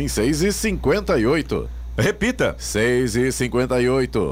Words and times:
em 0.00 0.08
6 0.08 0.42
e 0.42 0.52
58 0.52 1.68
Repita. 1.96 2.56
6 2.58 3.16
e 3.16 3.32
58 3.32 4.30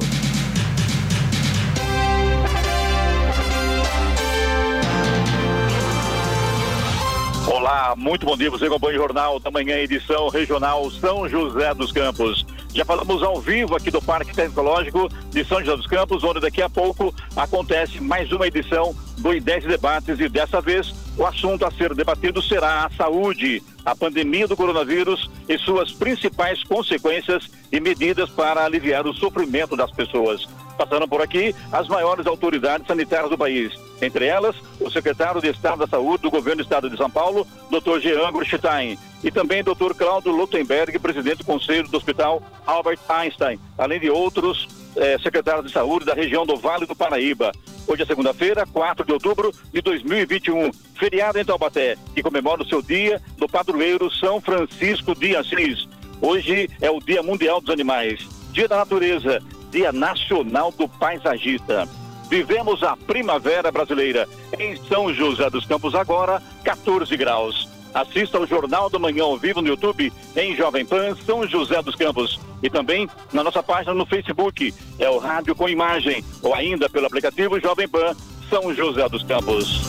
Olá, 7.46 7.94
muito 7.96 8.24
bom 8.24 8.36
dia. 8.36 8.50
Você 8.50 8.64
acompanha 8.64 8.94
o 8.94 9.02
Jornal 9.02 9.38
da 9.40 9.50
Manhã, 9.50 9.76
edição 9.76 10.28
regional 10.28 10.90
São 10.90 11.28
José 11.28 11.74
dos 11.74 11.92
Campos. 11.92 12.46
Já 12.74 12.84
falamos 12.84 13.22
ao 13.22 13.40
vivo 13.40 13.74
aqui 13.76 13.90
do 13.90 14.00
Parque 14.00 14.34
Tecnológico 14.34 15.08
de 15.30 15.44
São 15.44 15.60
José 15.60 15.76
dos 15.76 15.86
Campos, 15.86 16.24
onde 16.24 16.40
daqui 16.40 16.62
a 16.62 16.70
pouco 16.70 17.14
acontece 17.36 18.00
mais 18.00 18.30
uma 18.32 18.46
edição 18.46 18.94
do 19.18 19.30
I10 19.30 19.66
Debates 19.66 20.20
e 20.20 20.28
dessa 20.28 20.60
vez 20.60 20.94
o 21.16 21.26
assunto 21.26 21.66
a 21.66 21.70
ser 21.70 21.94
debatido 21.94 22.40
será 22.40 22.86
a 22.86 22.90
saúde, 22.90 23.62
a 23.88 23.96
pandemia 23.96 24.46
do 24.46 24.54
coronavírus 24.54 25.30
e 25.48 25.56
suas 25.56 25.92
principais 25.92 26.62
consequências 26.62 27.48
e 27.72 27.80
medidas 27.80 28.28
para 28.28 28.62
aliviar 28.62 29.06
o 29.06 29.14
sofrimento 29.14 29.74
das 29.74 29.90
pessoas. 29.90 30.46
Passando 30.76 31.08
por 31.08 31.22
aqui 31.22 31.54
as 31.72 31.88
maiores 31.88 32.26
autoridades 32.26 32.86
sanitárias 32.86 33.30
do 33.30 33.38
país, 33.38 33.72
entre 34.02 34.26
elas 34.26 34.54
o 34.78 34.90
secretário 34.90 35.40
de 35.40 35.48
Estado 35.48 35.78
da 35.78 35.86
Saúde 35.86 36.22
do 36.22 36.30
Governo 36.30 36.62
do 36.62 36.66
Estado 36.66 36.90
de 36.90 36.98
São 36.98 37.08
Paulo, 37.08 37.46
Dr. 37.70 37.98
Jean 38.00 38.30
Gurstein, 38.30 38.98
e 39.24 39.30
também 39.30 39.64
Dr. 39.64 39.94
Cláudio 39.96 40.32
Lutemberg, 40.32 40.98
presidente 40.98 41.38
do 41.38 41.44
Conselho 41.44 41.88
do 41.88 41.96
Hospital 41.96 42.42
Albert 42.66 43.00
Einstein, 43.08 43.58
além 43.78 43.98
de 43.98 44.10
outros 44.10 44.68
eh, 44.96 45.18
secretários 45.22 45.66
de 45.66 45.72
saúde 45.72 46.04
da 46.04 46.14
região 46.14 46.46
do 46.46 46.56
Vale 46.56 46.86
do 46.86 46.94
Paraíba. 46.94 47.52
Hoje 47.86 48.02
é 48.02 48.06
segunda-feira, 48.06 48.66
4 48.66 49.04
de 49.04 49.12
outubro 49.12 49.52
de 49.72 49.80
2021, 49.80 50.70
feriado 50.94 51.38
em 51.38 51.44
Taubaté, 51.44 51.96
que 52.14 52.22
comemora 52.22 52.62
o 52.62 52.68
seu 52.68 52.82
dia 52.82 53.20
do 53.36 53.48
padroeiro 53.48 54.10
São 54.10 54.40
Francisco 54.40 55.14
de 55.14 55.34
Assis. 55.36 55.88
Hoje 56.20 56.68
é 56.80 56.90
o 56.90 57.00
Dia 57.00 57.22
Mundial 57.22 57.60
dos 57.60 57.70
Animais, 57.70 58.20
Dia 58.52 58.68
da 58.68 58.76
Natureza, 58.76 59.42
Dia 59.70 59.92
Nacional 59.92 60.72
do 60.72 60.88
Paisagista. 60.88 61.88
Vivemos 62.28 62.82
a 62.82 62.96
primavera 62.96 63.72
brasileira. 63.72 64.28
Em 64.58 64.76
São 64.84 65.12
José 65.14 65.48
dos 65.48 65.64
Campos, 65.64 65.94
agora, 65.94 66.42
14 66.62 67.16
graus. 67.16 67.68
Assista 67.98 68.38
ao 68.38 68.46
Jornal 68.46 68.88
do 68.88 69.00
Manhã 69.00 69.24
ao 69.24 69.36
vivo 69.36 69.60
no 69.60 69.66
YouTube, 69.66 70.12
em 70.36 70.54
Jovem 70.54 70.86
Pan 70.86 71.16
São 71.26 71.44
José 71.48 71.82
dos 71.82 71.96
Campos. 71.96 72.38
E 72.62 72.70
também 72.70 73.08
na 73.32 73.42
nossa 73.42 73.60
página 73.60 73.92
no 73.92 74.06
Facebook, 74.06 74.72
é 75.00 75.10
o 75.10 75.18
Rádio 75.18 75.52
com 75.56 75.68
Imagem, 75.68 76.24
ou 76.40 76.54
ainda 76.54 76.88
pelo 76.88 77.06
aplicativo 77.06 77.58
Jovem 77.58 77.88
Pan 77.88 78.14
São 78.48 78.72
José 78.72 79.08
dos 79.08 79.24
Campos. 79.24 79.82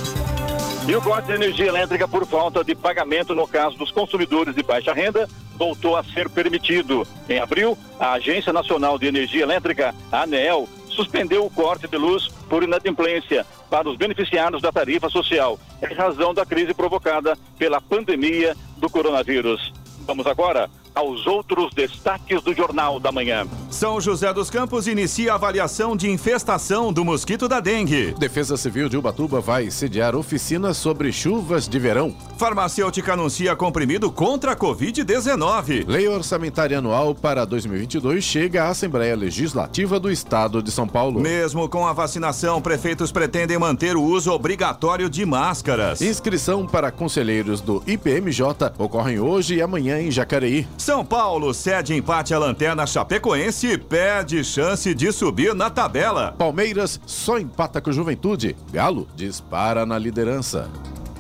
E 0.88 0.96
o 0.96 1.02
corte 1.04 1.28
de 1.28 1.34
energia 1.34 1.68
elétrica 1.68 2.08
por 2.08 2.26
falta 2.26 2.64
de 2.64 2.74
pagamento 2.74 3.36
no 3.36 3.48
caso 3.48 3.78
dos 3.78 3.92
consumidores 3.92 4.56
de 4.56 4.64
baixa 4.64 4.92
renda 4.92 5.30
voltou 5.56 5.96
a 5.96 6.04
ser 6.04 6.28
permitido. 6.30 7.06
Em 7.30 7.38
abril, 7.38 7.78
a 8.00 8.14
Agência 8.14 8.52
Nacional 8.52 8.98
de 8.98 9.06
Energia 9.06 9.44
Elétrica, 9.44 9.94
a 10.12 10.24
ANEEL, 10.24 10.68
suspendeu 10.88 11.46
o 11.46 11.50
corte 11.52 11.88
de 11.88 11.96
luz 11.96 12.28
por 12.50 12.64
inadimplência 12.64 13.46
para 13.70 13.90
os 13.90 13.98
beneficiários 13.98 14.62
da 14.62 14.72
tarifa 14.72 15.10
social, 15.10 15.60
em 15.82 15.94
razão 15.94 16.34
da 16.34 16.46
crise 16.46 16.74
provocada 16.74 17.38
pela 17.58 17.80
pandemia 17.80 18.56
do 18.78 18.90
coronavírus. 18.90 19.72
Vamos 20.06 20.26
agora 20.26 20.70
aos 20.94 21.26
outros 21.28 21.74
destaques 21.74 22.42
do 22.42 22.54
Jornal 22.54 23.00
da 23.00 23.12
Manhã. 23.12 23.48
São 23.70 24.02
José 24.02 24.34
dos 24.34 24.50
Campos 24.50 24.88
inicia 24.88 25.32
a 25.32 25.36
avaliação 25.36 25.96
de 25.96 26.10
infestação 26.10 26.92
do 26.92 27.06
mosquito 27.06 27.48
da 27.48 27.60
dengue. 27.60 28.14
Defesa 28.18 28.58
Civil 28.58 28.90
de 28.90 28.98
Ubatuba 28.98 29.40
vai 29.40 29.70
sediar 29.72 30.16
oficina 30.16 30.74
sobre 30.74 31.12
chuvas 31.12 31.68
de 31.68 31.80
verão. 31.80 32.16
Farmacêutica 32.38 33.14
anuncia 33.14 33.56
comprimido 33.56 34.12
contra 34.12 34.54
a 34.54 34.56
Covid-19. 34.56 35.86
Lei 35.88 36.08
orçamentária 36.08 36.78
anual 36.78 37.14
para 37.14 37.46
2022 37.46 38.24
chega 38.24 38.64
à 38.64 38.70
Assembleia 38.70 39.16
Legislativa 39.16 40.00
do 40.00 40.12
Estado 40.12 40.62
de 40.62 40.72
São 40.72 40.88
Paulo. 40.88 41.20
Mesmo 41.20 41.68
com 41.70 41.86
a 41.86 41.94
vacinação, 41.94 42.62
prefeitos 42.62 43.12
pretendem 43.12 43.58
manter 43.58 43.96
o 43.96 44.04
uso 44.04 44.32
obrigatório 44.32 45.10
de 45.10 45.26
máscaras. 45.26 46.02
Inscrição 46.02 46.66
para 46.66 46.92
conselheiros 46.92 47.62
do 47.62 47.84
IPMJ 47.86 48.74
ocorrem 48.78 49.20
hoje 49.20 49.56
e 49.56 49.62
amanhã 49.62 50.02
em 50.02 50.12
Jacareí. 50.12 50.68
São 50.80 51.04
Paulo 51.04 51.54
cede 51.54 51.94
empate 51.94 52.34
à 52.34 52.40
lanterna 52.40 52.88
Chapecoense 52.88 53.68
e 53.68 53.78
perde 53.78 54.42
chance 54.46 54.96
de 54.96 55.12
subir 55.12 55.54
na 55.54 55.70
tabela. 55.70 56.34
Palmeiras 56.38 57.02
só 57.06 57.38
empata 57.38 57.82
com 57.82 57.92
Juventude. 57.92 58.56
Galo 58.72 59.06
dispara 59.14 59.86
na 59.86 60.00
liderança. 60.00 60.70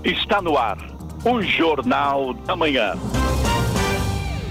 Está 0.01 0.41
no 0.41 0.57
ar 0.57 0.77
o 1.25 1.41
Jornal 1.41 2.33
da 2.33 2.55
Manhã. 2.55 2.93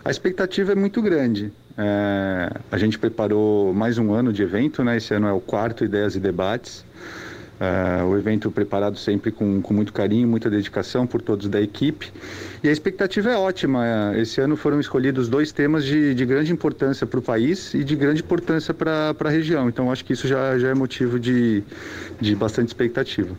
A 0.05 0.09
expectativa 0.09 0.71
é 0.71 0.75
muito 0.75 1.01
grande. 1.01 1.51
É, 1.77 2.49
a 2.71 2.77
gente 2.77 2.97
preparou 2.97 3.73
mais 3.73 3.97
um 3.97 4.13
ano 4.13 4.31
de 4.31 4.41
evento, 4.41 4.85
né? 4.85 4.95
Esse 4.95 5.13
ano 5.13 5.27
é 5.27 5.33
o 5.33 5.41
quarto 5.41 5.83
Ideias 5.83 6.15
e 6.15 6.21
Debates. 6.21 6.85
É, 7.59 8.01
o 8.05 8.17
evento 8.17 8.49
preparado 8.49 8.97
sempre 8.97 9.29
com, 9.29 9.61
com 9.61 9.73
muito 9.73 9.91
carinho, 9.91 10.29
muita 10.29 10.49
dedicação 10.49 11.05
por 11.05 11.21
todos 11.21 11.49
da 11.49 11.59
equipe. 11.59 12.09
E 12.63 12.69
a 12.69 12.71
expectativa 12.71 13.29
é 13.29 13.35
ótima. 13.35 13.85
É, 13.85 14.21
esse 14.21 14.39
ano 14.39 14.55
foram 14.55 14.79
escolhidos 14.79 15.27
dois 15.27 15.51
temas 15.51 15.83
de, 15.83 16.15
de 16.15 16.25
grande 16.25 16.53
importância 16.53 17.05
para 17.05 17.19
o 17.19 17.21
país 17.21 17.73
e 17.73 17.83
de 17.83 17.97
grande 17.97 18.21
importância 18.21 18.73
para 18.73 19.13
a 19.19 19.29
região. 19.29 19.67
Então, 19.67 19.91
acho 19.91 20.05
que 20.05 20.13
isso 20.13 20.25
já, 20.25 20.57
já 20.57 20.69
é 20.69 20.73
motivo 20.73 21.19
de, 21.19 21.65
de 22.17 22.33
bastante 22.33 22.69
expectativa. 22.69 23.35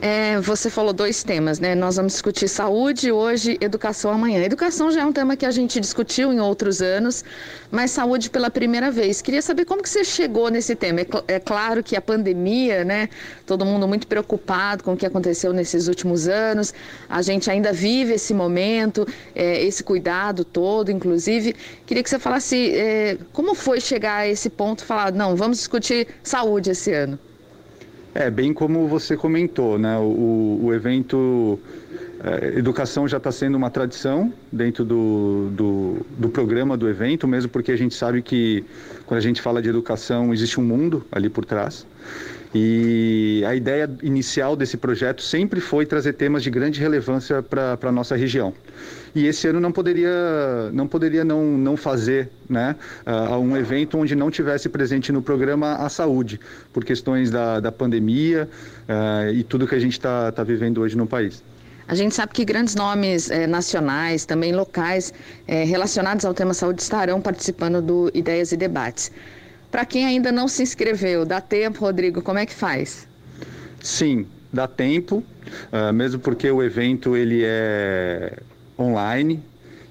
É, 0.00 0.38
você 0.42 0.68
falou 0.68 0.92
dois 0.92 1.22
temas, 1.22 1.58
né? 1.58 1.74
Nós 1.74 1.96
vamos 1.96 2.12
discutir 2.12 2.48
saúde 2.48 3.10
hoje, 3.10 3.56
educação 3.62 4.12
amanhã. 4.12 4.42
Educação 4.42 4.90
já 4.90 5.00
é 5.00 5.06
um 5.06 5.12
tema 5.12 5.36
que 5.36 5.46
a 5.46 5.50
gente 5.50 5.80
discutiu 5.80 6.30
em 6.34 6.38
outros 6.38 6.82
anos, 6.82 7.24
mas 7.70 7.92
saúde 7.92 8.28
pela 8.28 8.50
primeira 8.50 8.90
vez. 8.90 9.22
Queria 9.22 9.40
saber 9.40 9.64
como 9.64 9.82
que 9.82 9.88
você 9.88 10.04
chegou 10.04 10.50
nesse 10.50 10.74
tema. 10.76 11.00
É, 11.00 11.04
cl 11.04 11.24
é 11.28 11.40
claro 11.40 11.82
que 11.82 11.96
a 11.96 12.00
pandemia, 12.02 12.84
né? 12.84 13.08
Todo 13.46 13.64
mundo 13.64 13.88
muito 13.88 14.06
preocupado 14.06 14.84
com 14.84 14.92
o 14.92 14.96
que 14.96 15.06
aconteceu 15.06 15.52
nesses 15.54 15.88
últimos 15.88 16.28
anos. 16.28 16.74
A 17.08 17.22
gente 17.22 17.50
ainda 17.50 17.72
vive 17.72 18.12
esse 18.14 18.34
momento, 18.34 19.06
é, 19.34 19.62
esse 19.64 19.82
cuidado 19.82 20.44
todo, 20.44 20.90
inclusive. 20.90 21.54
Queria 21.86 22.02
que 22.02 22.10
você 22.10 22.18
falasse 22.18 22.70
é, 22.76 23.16
como 23.32 23.54
foi 23.54 23.80
chegar 23.80 24.16
a 24.16 24.28
esse 24.28 24.50
ponto, 24.50 24.84
falar, 24.84 25.10
não, 25.12 25.34
vamos 25.34 25.56
discutir 25.56 26.06
saúde 26.22 26.70
esse 26.70 26.92
ano. 26.92 27.18
É, 28.18 28.30
bem 28.30 28.54
como 28.54 28.88
você 28.88 29.14
comentou, 29.14 29.78
né? 29.78 29.98
O, 29.98 30.60
o 30.64 30.74
evento 30.74 31.58
É, 32.24 32.58
educação 32.58 33.06
já 33.06 33.18
está 33.18 33.30
sendo 33.30 33.56
uma 33.56 33.70
tradição 33.70 34.32
dentro 34.50 34.86
do, 34.86 35.50
do, 35.52 36.06
do, 36.18 36.28
programa 36.30 36.74
do 36.74 36.88
evento, 36.88 37.28
mesmo 37.28 37.50
porque 37.50 37.70
a 37.70 37.76
gente 37.76 37.94
sabe 37.94 38.22
que 38.22 38.64
quando 39.04 39.18
a 39.18 39.22
gente 39.22 39.42
fala 39.42 39.60
de 39.60 39.68
educação 39.68 40.32
existe 40.32 40.58
um 40.58 40.64
mundo 40.64 41.04
ali 41.12 41.28
por 41.28 41.44
trás. 41.44 41.86
E 42.54 43.44
a 43.46 43.54
ideia 43.54 43.88
inicial 44.02 44.56
desse 44.56 44.78
projeto 44.78 45.20
sempre 45.20 45.60
foi 45.60 45.84
trazer 45.84 46.14
temas 46.14 46.42
de 46.42 46.50
grande 46.50 46.80
relevância 46.80 47.42
para 47.42 47.78
a 47.82 47.92
nossa 47.92 48.16
região. 48.16 48.54
E 49.16 49.26
esse 49.26 49.48
ano 49.48 49.58
não 49.58 49.72
poderia 49.72 50.70
não, 50.74 50.86
poderia 50.86 51.24
não, 51.24 51.42
não 51.56 51.74
fazer 51.74 52.28
né, 52.46 52.76
uh, 53.06 53.38
um 53.38 53.56
evento 53.56 53.96
onde 53.96 54.14
não 54.14 54.30
tivesse 54.30 54.68
presente 54.68 55.10
no 55.10 55.22
programa 55.22 55.76
a 55.76 55.88
saúde, 55.88 56.38
por 56.70 56.84
questões 56.84 57.30
da, 57.30 57.58
da 57.58 57.72
pandemia 57.72 58.46
uh, 58.86 59.32
e 59.32 59.42
tudo 59.42 59.66
que 59.66 59.74
a 59.74 59.78
gente 59.78 59.92
está 59.92 60.30
tá 60.30 60.44
vivendo 60.44 60.82
hoje 60.82 60.98
no 60.98 61.06
país. 61.06 61.42
A 61.88 61.94
gente 61.94 62.14
sabe 62.14 62.34
que 62.34 62.44
grandes 62.44 62.74
nomes 62.74 63.30
eh, 63.30 63.46
nacionais, 63.46 64.26
também 64.26 64.52
locais, 64.52 65.14
eh, 65.46 65.64
relacionados 65.64 66.24
ao 66.24 66.34
tema 66.34 66.52
saúde 66.52 66.82
estarão 66.82 67.20
participando 67.20 67.80
do 67.80 68.10
Ideias 68.12 68.50
e 68.50 68.56
Debates. 68.56 69.10
Para 69.70 69.84
quem 69.86 70.04
ainda 70.04 70.32
não 70.32 70.48
se 70.48 70.64
inscreveu, 70.64 71.24
dá 71.24 71.40
tempo, 71.40 71.78
Rodrigo? 71.80 72.20
Como 72.20 72.40
é 72.40 72.44
que 72.44 72.52
faz? 72.52 73.06
Sim, 73.80 74.26
dá 74.52 74.66
tempo, 74.66 75.22
uh, 75.72 75.92
mesmo 75.92 76.20
porque 76.20 76.50
o 76.50 76.60
evento 76.60 77.16
ele 77.16 77.42
é 77.44 78.36
online. 78.78 79.42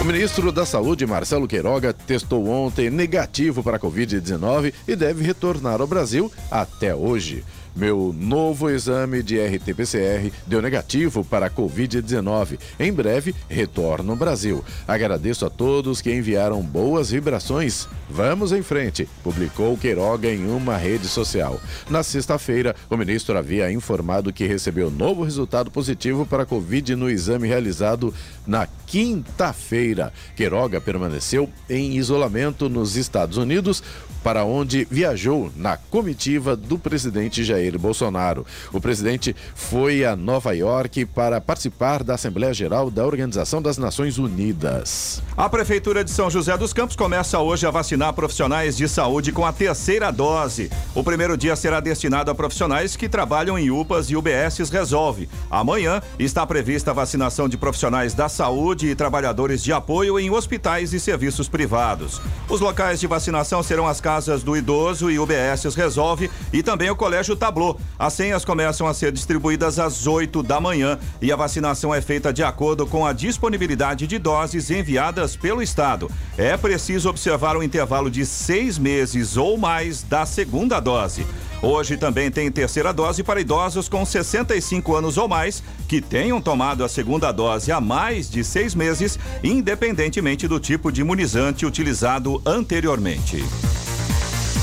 O 0.00 0.04
ministro 0.04 0.52
da 0.52 0.66
Saúde, 0.66 1.06
Marcelo 1.06 1.48
Queiroga, 1.48 1.92
testou 1.92 2.46
ontem 2.48 2.90
negativo 2.90 3.62
para 3.62 3.76
a 3.76 3.80
Covid-19 3.80 4.72
e 4.86 4.94
deve 4.94 5.24
retornar 5.24 5.80
ao 5.80 5.86
Brasil 5.86 6.30
até 6.50 6.94
hoje. 6.94 7.42
Meu 7.76 8.14
novo 8.18 8.70
exame 8.70 9.22
de 9.22 9.38
RT-PCR 9.38 10.32
deu 10.46 10.62
negativo 10.62 11.22
para 11.22 11.44
a 11.44 11.50
Covid-19. 11.50 12.58
Em 12.80 12.90
breve, 12.90 13.34
retorno 13.50 14.12
ao 14.12 14.16
Brasil. 14.16 14.64
Agradeço 14.88 15.44
a 15.44 15.50
todos 15.50 16.00
que 16.00 16.10
enviaram 16.10 16.62
boas 16.62 17.10
vibrações. 17.10 17.86
Vamos 18.08 18.50
em 18.52 18.62
frente, 18.62 19.06
publicou 19.22 19.76
Queiroga 19.76 20.32
em 20.32 20.48
uma 20.48 20.78
rede 20.78 21.06
social. 21.06 21.60
Na 21.90 22.02
sexta-feira, 22.02 22.74
o 22.88 22.96
ministro 22.96 23.36
havia 23.36 23.70
informado 23.70 24.32
que 24.32 24.46
recebeu 24.46 24.90
novo 24.90 25.22
resultado 25.22 25.70
positivo 25.70 26.24
para 26.24 26.44
a 26.44 26.46
Covid 26.46 26.96
no 26.96 27.10
exame 27.10 27.46
realizado 27.46 28.14
na 28.46 28.66
quinta-feira. 28.86 30.12
Queiroga 30.34 30.80
permaneceu 30.80 31.50
em 31.68 31.96
isolamento 31.96 32.70
nos 32.70 32.96
Estados 32.96 33.36
Unidos, 33.36 33.82
para 34.26 34.44
onde 34.44 34.88
viajou 34.90 35.52
na 35.54 35.76
comitiva 35.76 36.56
do 36.56 36.76
presidente 36.76 37.44
Jair 37.44 37.78
Bolsonaro. 37.78 38.44
O 38.72 38.80
presidente 38.80 39.36
foi 39.54 40.04
a 40.04 40.16
Nova 40.16 40.52
York 40.52 41.04
para 41.06 41.40
participar 41.40 42.02
da 42.02 42.14
Assembleia 42.14 42.52
Geral 42.52 42.90
da 42.90 43.06
Organização 43.06 43.62
das 43.62 43.78
Nações 43.78 44.18
Unidas. 44.18 45.22
A 45.36 45.48
Prefeitura 45.48 46.02
de 46.02 46.10
São 46.10 46.28
José 46.28 46.58
dos 46.58 46.72
Campos 46.72 46.96
começa 46.96 47.38
hoje 47.38 47.68
a 47.68 47.70
vacinar 47.70 48.14
profissionais 48.14 48.76
de 48.76 48.88
saúde 48.88 49.30
com 49.30 49.46
a 49.46 49.52
terceira 49.52 50.10
dose. 50.10 50.72
O 50.92 51.04
primeiro 51.04 51.36
dia 51.36 51.54
será 51.54 51.78
destinado 51.78 52.28
a 52.28 52.34
profissionais 52.34 52.96
que 52.96 53.08
trabalham 53.08 53.56
em 53.56 53.70
UPAs 53.70 54.10
e 54.10 54.16
UBSs 54.16 54.72
Resolve. 54.72 55.28
Amanhã 55.48 56.02
está 56.18 56.44
prevista 56.44 56.90
a 56.90 56.94
vacinação 56.94 57.48
de 57.48 57.56
profissionais 57.56 58.12
da 58.12 58.28
saúde 58.28 58.88
e 58.88 58.96
trabalhadores 58.96 59.62
de 59.62 59.72
apoio 59.72 60.18
em 60.18 60.32
hospitais 60.32 60.92
e 60.92 60.98
serviços 60.98 61.48
privados. 61.48 62.20
Os 62.48 62.60
locais 62.60 62.98
de 62.98 63.06
vacinação 63.06 63.62
serão 63.62 63.86
as 63.86 64.00
casas 64.00 64.15
Casas 64.16 64.42
do 64.42 64.56
Idoso 64.56 65.10
e 65.10 65.18
UBS 65.18 65.74
Resolve 65.74 66.30
e 66.50 66.62
também 66.62 66.88
o 66.88 66.96
Colégio 66.96 67.36
Tablô. 67.36 67.76
As 67.98 68.14
senhas 68.14 68.46
começam 68.46 68.86
a 68.86 68.94
ser 68.94 69.12
distribuídas 69.12 69.78
às 69.78 70.06
8 70.06 70.42
da 70.42 70.58
manhã 70.58 70.98
e 71.20 71.30
a 71.30 71.36
vacinação 71.36 71.94
é 71.94 72.00
feita 72.00 72.32
de 72.32 72.42
acordo 72.42 72.86
com 72.86 73.04
a 73.04 73.12
disponibilidade 73.12 74.06
de 74.06 74.18
doses 74.18 74.70
enviadas 74.70 75.36
pelo 75.36 75.60
Estado. 75.60 76.10
É 76.38 76.56
preciso 76.56 77.10
observar 77.10 77.58
um 77.58 77.62
intervalo 77.62 78.10
de 78.10 78.24
seis 78.24 78.78
meses 78.78 79.36
ou 79.36 79.58
mais 79.58 80.02
da 80.02 80.24
segunda 80.24 80.80
dose. 80.80 81.26
Hoje 81.60 81.98
também 81.98 82.30
tem 82.30 82.50
terceira 82.50 82.92
dose 82.92 83.22
para 83.22 83.40
idosos 83.40 83.86
com 83.86 84.04
65 84.04 84.94
anos 84.94 85.18
ou 85.18 85.28
mais 85.28 85.62
que 85.86 86.00
tenham 86.00 86.40
tomado 86.40 86.84
a 86.84 86.88
segunda 86.88 87.32
dose 87.32 87.70
há 87.70 87.80
mais 87.82 88.30
de 88.30 88.42
seis 88.42 88.74
meses, 88.74 89.18
independentemente 89.42 90.48
do 90.48 90.58
tipo 90.58 90.90
de 90.90 91.02
imunizante 91.02 91.66
utilizado 91.66 92.40
anteriormente. 92.46 93.44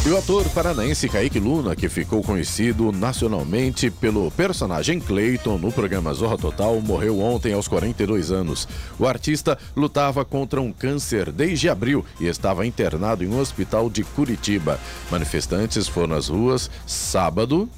E 0.05 0.09
o 0.09 0.17
ator 0.17 0.49
paranaense 0.49 1.07
Kaique 1.07 1.39
Luna, 1.39 1.75
que 1.75 1.87
ficou 1.87 2.21
conhecido 2.21 2.91
nacionalmente 2.91 3.89
pelo 3.89 4.29
personagem 4.31 4.99
Clayton 4.99 5.57
no 5.57 5.71
programa 5.71 6.13
Zorra 6.13 6.37
Total, 6.37 6.79
morreu 6.81 7.19
ontem 7.21 7.53
aos 7.53 7.69
42 7.69 8.29
anos. 8.29 8.67
O 8.99 9.07
artista 9.07 9.57
lutava 9.75 10.25
contra 10.25 10.59
um 10.59 10.73
câncer 10.73 11.31
desde 11.31 11.69
abril 11.69 12.05
e 12.19 12.25
estava 12.25 12.65
internado 12.65 13.23
em 13.23 13.27
um 13.27 13.39
hospital 13.39 13.89
de 13.89 14.03
Curitiba. 14.03 14.77
Manifestantes 15.09 15.87
foram 15.87 16.15
às 16.15 16.27
ruas 16.27 16.69
sábado 16.85 17.69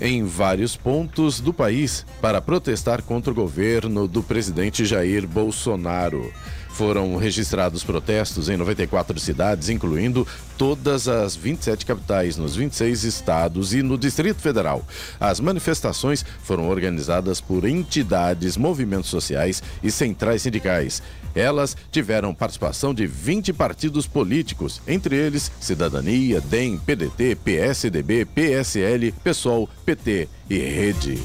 em 0.00 0.24
vários 0.24 0.76
pontos 0.76 1.40
do 1.40 1.52
país 1.52 2.04
para 2.20 2.40
protestar 2.40 3.02
contra 3.02 3.30
o 3.30 3.36
governo 3.36 4.08
do 4.08 4.20
presidente 4.20 4.84
Jair 4.84 5.28
Bolsonaro. 5.28 6.32
Foram 6.72 7.16
registrados 7.16 7.84
protestos 7.84 8.48
em 8.48 8.56
94 8.56 9.18
cidades, 9.20 9.68
incluindo 9.68 10.26
todas 10.56 11.06
as 11.06 11.36
27 11.36 11.84
capitais, 11.84 12.36
nos 12.36 12.56
26 12.56 13.04
estados 13.04 13.74
e 13.74 13.82
no 13.82 13.98
Distrito 13.98 14.40
Federal. 14.40 14.82
As 15.20 15.38
manifestações 15.38 16.24
foram 16.42 16.68
organizadas 16.68 17.40
por 17.40 17.66
entidades, 17.66 18.56
movimentos 18.56 19.10
sociais 19.10 19.62
e 19.82 19.90
centrais 19.90 20.42
sindicais. 20.42 21.02
Elas 21.34 21.76
tiveram 21.90 22.34
participação 22.34 22.94
de 22.94 23.06
20 23.06 23.52
partidos 23.52 24.06
políticos, 24.06 24.80
entre 24.86 25.14
eles 25.16 25.52
Cidadania, 25.60 26.40
DEM, 26.40 26.78
PDT, 26.78 27.36
PSDB, 27.36 28.24
PSL, 28.24 29.12
PSOL, 29.22 29.68
PT 29.84 30.28
e 30.48 30.58
Rede. 30.58 31.22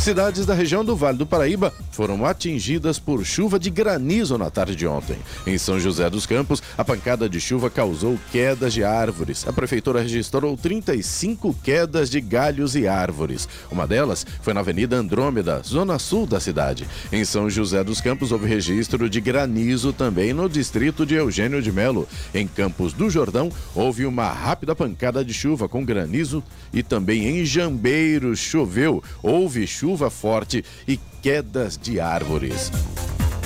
Cidades 0.00 0.46
da 0.46 0.54
região 0.54 0.84
do 0.84 0.94
Vale 0.94 1.18
do 1.18 1.26
Paraíba 1.26 1.72
foram 1.90 2.24
atingidas 2.24 2.96
por 2.98 3.24
chuva 3.24 3.58
de 3.58 3.70
granizo 3.70 4.38
na 4.38 4.50
tarde 4.50 4.76
de 4.76 4.86
ontem. 4.86 5.16
Em 5.44 5.58
São 5.58 5.80
José 5.80 6.08
dos 6.08 6.26
Campos, 6.26 6.62
a 6.78 6.84
pancada 6.84 7.28
de 7.28 7.40
chuva 7.40 7.68
causou 7.68 8.16
quedas 8.30 8.72
de 8.72 8.84
árvores. 8.84 9.48
A 9.48 9.52
prefeitura 9.52 10.02
registrou 10.02 10.56
35 10.56 11.56
quedas 11.64 12.08
de 12.08 12.20
galhos 12.20 12.76
e 12.76 12.86
árvores. 12.86 13.48
Uma 13.70 13.86
delas 13.86 14.24
foi 14.42 14.52
na 14.54 14.60
Avenida 14.60 14.96
Andrômeda, 14.96 15.60
zona 15.64 15.98
sul 15.98 16.24
da 16.24 16.38
cidade. 16.38 16.86
Em 17.10 17.24
São 17.24 17.50
José 17.50 17.82
dos 17.82 18.00
Campos, 18.00 18.30
houve 18.30 18.46
registro 18.46 19.10
de 19.10 19.20
granizo 19.20 19.92
também 19.92 20.32
no 20.32 20.48
distrito 20.48 21.04
de 21.04 21.14
Eugênio 21.14 21.60
de 21.60 21.72
Melo. 21.72 22.06
Em 22.32 22.46
Campos 22.46 22.92
do 22.92 23.10
Jordão, 23.10 23.50
houve 23.74 24.06
uma 24.06 24.28
rápida 24.28 24.76
pancada 24.76 25.24
de 25.24 25.34
chuva 25.34 25.68
com 25.68 25.84
granizo 25.84 26.44
e 26.72 26.82
também 26.82 27.26
em 27.26 27.44
Jambeiro 27.44 28.36
choveu. 28.36 29.02
Houve 29.22 29.66
chuva 29.66 29.85
chuva 29.86 30.10
forte 30.10 30.64
e 30.88 30.98
quedas 31.22 31.78
de 31.78 32.00
árvores. 32.00 32.72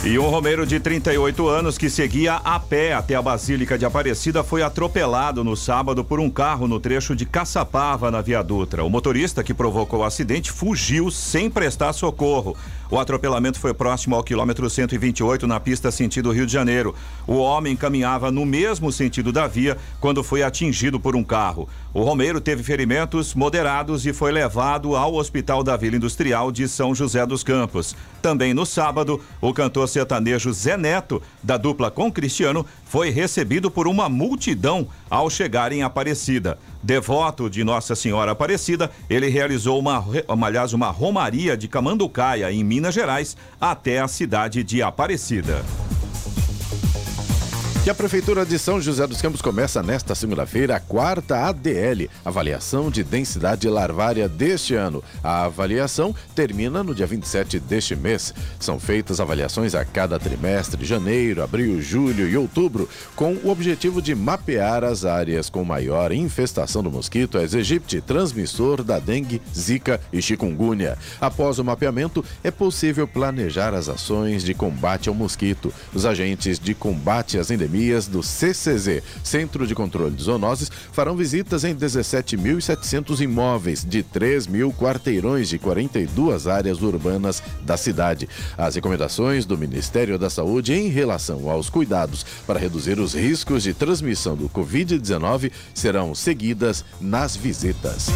E 0.03 0.19
um 0.19 0.31
romeiro 0.31 0.65
de 0.65 0.81
38 0.81 1.47
anos 1.47 1.77
que 1.77 1.91
seguia 1.91 2.37
a 2.37 2.59
pé 2.59 2.95
até 2.95 3.15
a 3.15 3.21
Basílica 3.21 3.77
de 3.77 3.85
Aparecida 3.85 4.43
foi 4.43 4.63
atropelado 4.63 5.45
no 5.45 5.55
sábado 5.55 6.03
por 6.03 6.19
um 6.19 6.31
carro 6.31 6.67
no 6.67 6.81
trecho 6.81 7.15
de 7.15 7.27
Caçapava, 7.27 8.11
na 8.11 8.23
Via 8.23 8.43
Dutra. 8.43 8.83
O 8.83 8.89
motorista 8.89 9.45
que 9.45 9.53
provocou 9.53 10.01
o 10.01 10.05
acidente 10.05 10.51
fugiu 10.51 11.11
sem 11.11 11.51
prestar 11.51 11.93
socorro. 11.93 12.57
O 12.91 12.99
atropelamento 12.99 13.61
foi 13.61 13.73
próximo 13.73 14.17
ao 14.17 14.25
quilômetro 14.25 14.69
128 14.69 15.47
na 15.47 15.61
pista 15.61 15.93
sentido 15.93 16.33
Rio 16.33 16.47
de 16.47 16.53
Janeiro. 16.53 16.95
O 17.25 17.37
homem 17.37 17.77
caminhava 17.77 18.33
no 18.33 18.45
mesmo 18.45 18.91
sentido 18.91 19.31
da 19.31 19.47
via 19.47 19.77
quando 20.01 20.25
foi 20.25 20.43
atingido 20.43 20.99
por 20.99 21.15
um 21.15 21.23
carro. 21.23 21.69
O 21.93 22.03
Romeiro 22.03 22.41
teve 22.41 22.65
ferimentos 22.65 23.35
moderados 23.35 24.05
e 24.07 24.13
foi 24.13 24.33
levado 24.33 24.97
ao 24.97 25.15
Hospital 25.15 25.63
da 25.63 25.77
Vila 25.77 25.97
Industrial 25.97 26.51
de 26.51 26.67
São 26.67 26.95
José 26.95 27.25
dos 27.25 27.45
Campos. 27.45 27.95
Também 28.21 28.53
no 28.53 28.67
sábado, 28.67 29.21
o 29.41 29.55
cantor 29.55 29.89
sertanejo 29.91 30.53
Zé 30.53 30.77
Neto, 30.77 31.23
da 31.43 31.57
dupla 31.57 31.91
com 31.91 32.11
Cristiano, 32.11 32.65
foi 32.85 33.11
recebido 33.11 33.71
por 33.71 33.87
uma 33.87 34.09
multidão 34.09 34.89
ao 35.11 35.29
chegar 35.29 35.73
em 35.73 35.83
Aparecida. 35.83 36.59
Devoto 36.83 37.51
de 37.51 37.63
Nossa 37.63 37.95
Senhora 37.95 38.33
Aparecida, 38.33 38.91
ele 39.09 39.29
realizou 39.29 39.79
uma, 39.79 40.05
aliás, 40.47 40.73
uma 40.73 40.89
romaria 40.91 41.57
de 41.57 41.69
Camanducaia, 41.69 42.51
em 42.51 42.65
Minas 42.65 42.95
Gerais, 42.95 43.37
até 43.61 44.01
a 44.01 44.09
cidade 44.09 44.65
de 44.65 44.83
Aparecida. 44.83 45.63
Que 47.83 47.89
a 47.89 47.95
Prefeitura 47.95 48.45
de 48.45 48.59
São 48.59 48.79
José 48.79 49.07
dos 49.07 49.23
Campos 49.23 49.41
começa 49.41 49.83
nesta 49.83 50.15
segunda-feira 50.15 50.77
a 50.77 50.81
quarta 50.81 51.47
ADL, 51.49 52.11
avaliação 52.23 52.91
de 52.91 53.03
densidade 53.03 53.67
larvária 53.71 54.29
deste 54.29 54.75
ano. 54.75 55.03
A 55.25 55.45
avaliação 55.45 56.15
termina 56.35 56.85
no 56.85 56.95
dia 56.95 57.07
27 57.07 57.59
deste 57.59 57.97
mês. 57.97 58.35
São 58.59 58.79
feitas 58.79 59.19
avaliações 59.19 59.75
a 59.75 59.83
cada 59.83 60.19
trimestre, 60.19 60.85
janeiro, 60.85 61.43
abril, 61.43 61.81
julho 61.81 62.29
e 62.29 62.37
outubro, 62.37 62.87
com 63.17 63.33
o 63.37 63.49
objetivo 63.49 64.03
de 64.03 64.15
mapear 64.15 64.85
as 64.85 65.07
áreas 65.07 65.49
com 65.49 65.65
maior 65.65 66.13
infestação 66.13 66.83
do 66.83 66.91
mosquito 66.91 67.39
Aedes 67.39 67.55
aegypti, 67.55 68.03
transmissor 68.03 68.85
da 68.85 68.99
dengue, 68.99 69.41
zika 69.57 69.99
e 70.13 70.21
chikungunya. 70.21 70.99
Após 71.19 71.59
o 71.59 71.65
mapeamento, 71.65 72.23
é 72.45 72.51
possível 72.51 73.09
planejar 73.09 73.73
as 73.73 73.89
ações 73.89 74.45
de 74.45 74.53
combate 74.53 75.09
ao 75.09 75.15
mosquito. 75.15 75.73
Os 75.95 76.05
agentes 76.05 76.59
de 76.59 76.75
combate 76.75 77.39
às 77.39 77.51
endemias 77.51 77.70
endemias 77.71 78.09
do 78.09 78.23
CCZ, 78.23 79.03
Centro 79.23 79.67
de 79.67 79.75
Controle 79.75 80.15
de 80.15 80.25
Zoonoses, 80.25 80.71
farão 80.93 81.17
visitas 81.17 81.63
em 81.65 81.75
17.700 81.75 83.21
imóveis 83.21 83.85
de 83.85 84.03
3 84.03 84.49
mil 84.49 84.73
quarteirões 84.73 85.49
de 85.49 85.59
42 85.59 86.49
áreas 86.49 86.83
urbanas 86.83 87.43
da 87.63 87.77
cidade. 87.77 88.29
As 88.59 88.75
recomendações 88.75 89.47
do 89.47 89.57
Ministério 89.57 90.19
da 90.19 90.29
Saúde 90.29 90.73
em 90.73 90.89
relação 90.89 91.49
aos 91.49 91.71
cuidados 91.71 92.27
para 92.47 92.59
reduzir 92.59 92.99
os 92.99 93.15
riscos 93.15 93.63
de 93.63 93.73
transmissão 93.73 94.37
do 94.37 94.49
Covid-19 94.49 95.53
serão 95.73 96.15
seguidas 96.15 96.85
nas 97.01 97.37
visitas. 97.37 98.09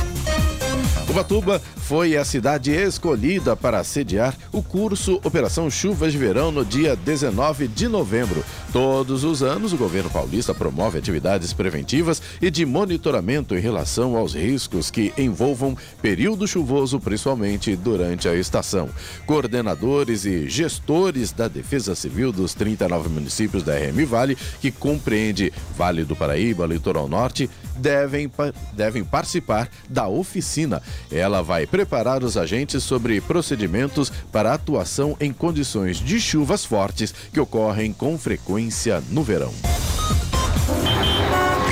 Ubatuba 1.09 1.63
foi 1.87 2.17
a 2.17 2.25
cidade 2.25 2.71
escolhida 2.71 3.55
para 3.55 3.85
sediar 3.85 4.35
o 4.51 4.63
curso 4.63 5.21
Operação 5.23 5.71
Chuvas 5.71 6.13
de 6.13 6.19
Verão 6.19 6.51
no 6.51 6.65
dia 6.65 6.97
19 6.97 7.69
de 7.69 7.89
novembro. 7.89 8.43
Todos 8.73 9.23
os 9.23 9.43
anos, 9.43 9.75
o 9.75 9.77
governo 9.77 10.09
paulista 10.09 10.55
promove 10.55 10.99
atividades 10.99 11.53
preventivas 11.53 12.23
e 12.41 12.51
de 12.51 12.65
monitoramento 12.65 13.55
em 13.55 13.61
relação 13.61 14.17
aos 14.17 14.35
riscos 14.35 14.91
que 14.91 15.13
envolvam 15.19 15.77
período 16.01 16.49
chuvoso, 16.49 16.99
principalmente 16.99 17.77
durante 17.77 18.29
a 18.29 18.35
estação. 18.35 18.89
Coordenadores 19.27 20.25
e 20.25 20.49
gestores 20.49 21.33
da 21.33 21.49
Defesa 21.49 21.95
Civil 21.95 22.33
dos 22.33 22.55
39 22.55 23.11
municípios 23.11 23.63
da 23.63 23.75
RM 23.75 24.07
Vale, 24.07 24.39
que 24.59 24.71
compreende 24.71 25.53
Vale 25.77 26.03
do 26.03 26.17
Paraíba, 26.17 26.67
Litoral 26.67 27.09
Norte, 27.09 27.49
devem, 27.77 28.31
devem 28.73 29.05
participar 29.05 29.69
da 29.89 30.09
oficina. 30.09 30.83
Ela 31.13 31.43
vai 31.43 31.67
preparar 31.75 32.23
os 32.23 32.37
agentes 32.37 32.85
sobre 32.85 33.21
procedimentos 33.21 34.09
para 34.31 34.55
atuação 34.55 35.17
em 35.19 35.33
condições 35.33 35.97
de 35.97 36.21
chuvas 36.21 36.65
fortes 36.65 37.13
que 37.33 37.41
ocorrem 37.41 37.93
com 37.93 38.17
frequência 38.17 39.03
no 39.11 39.25
verão. 39.25 39.53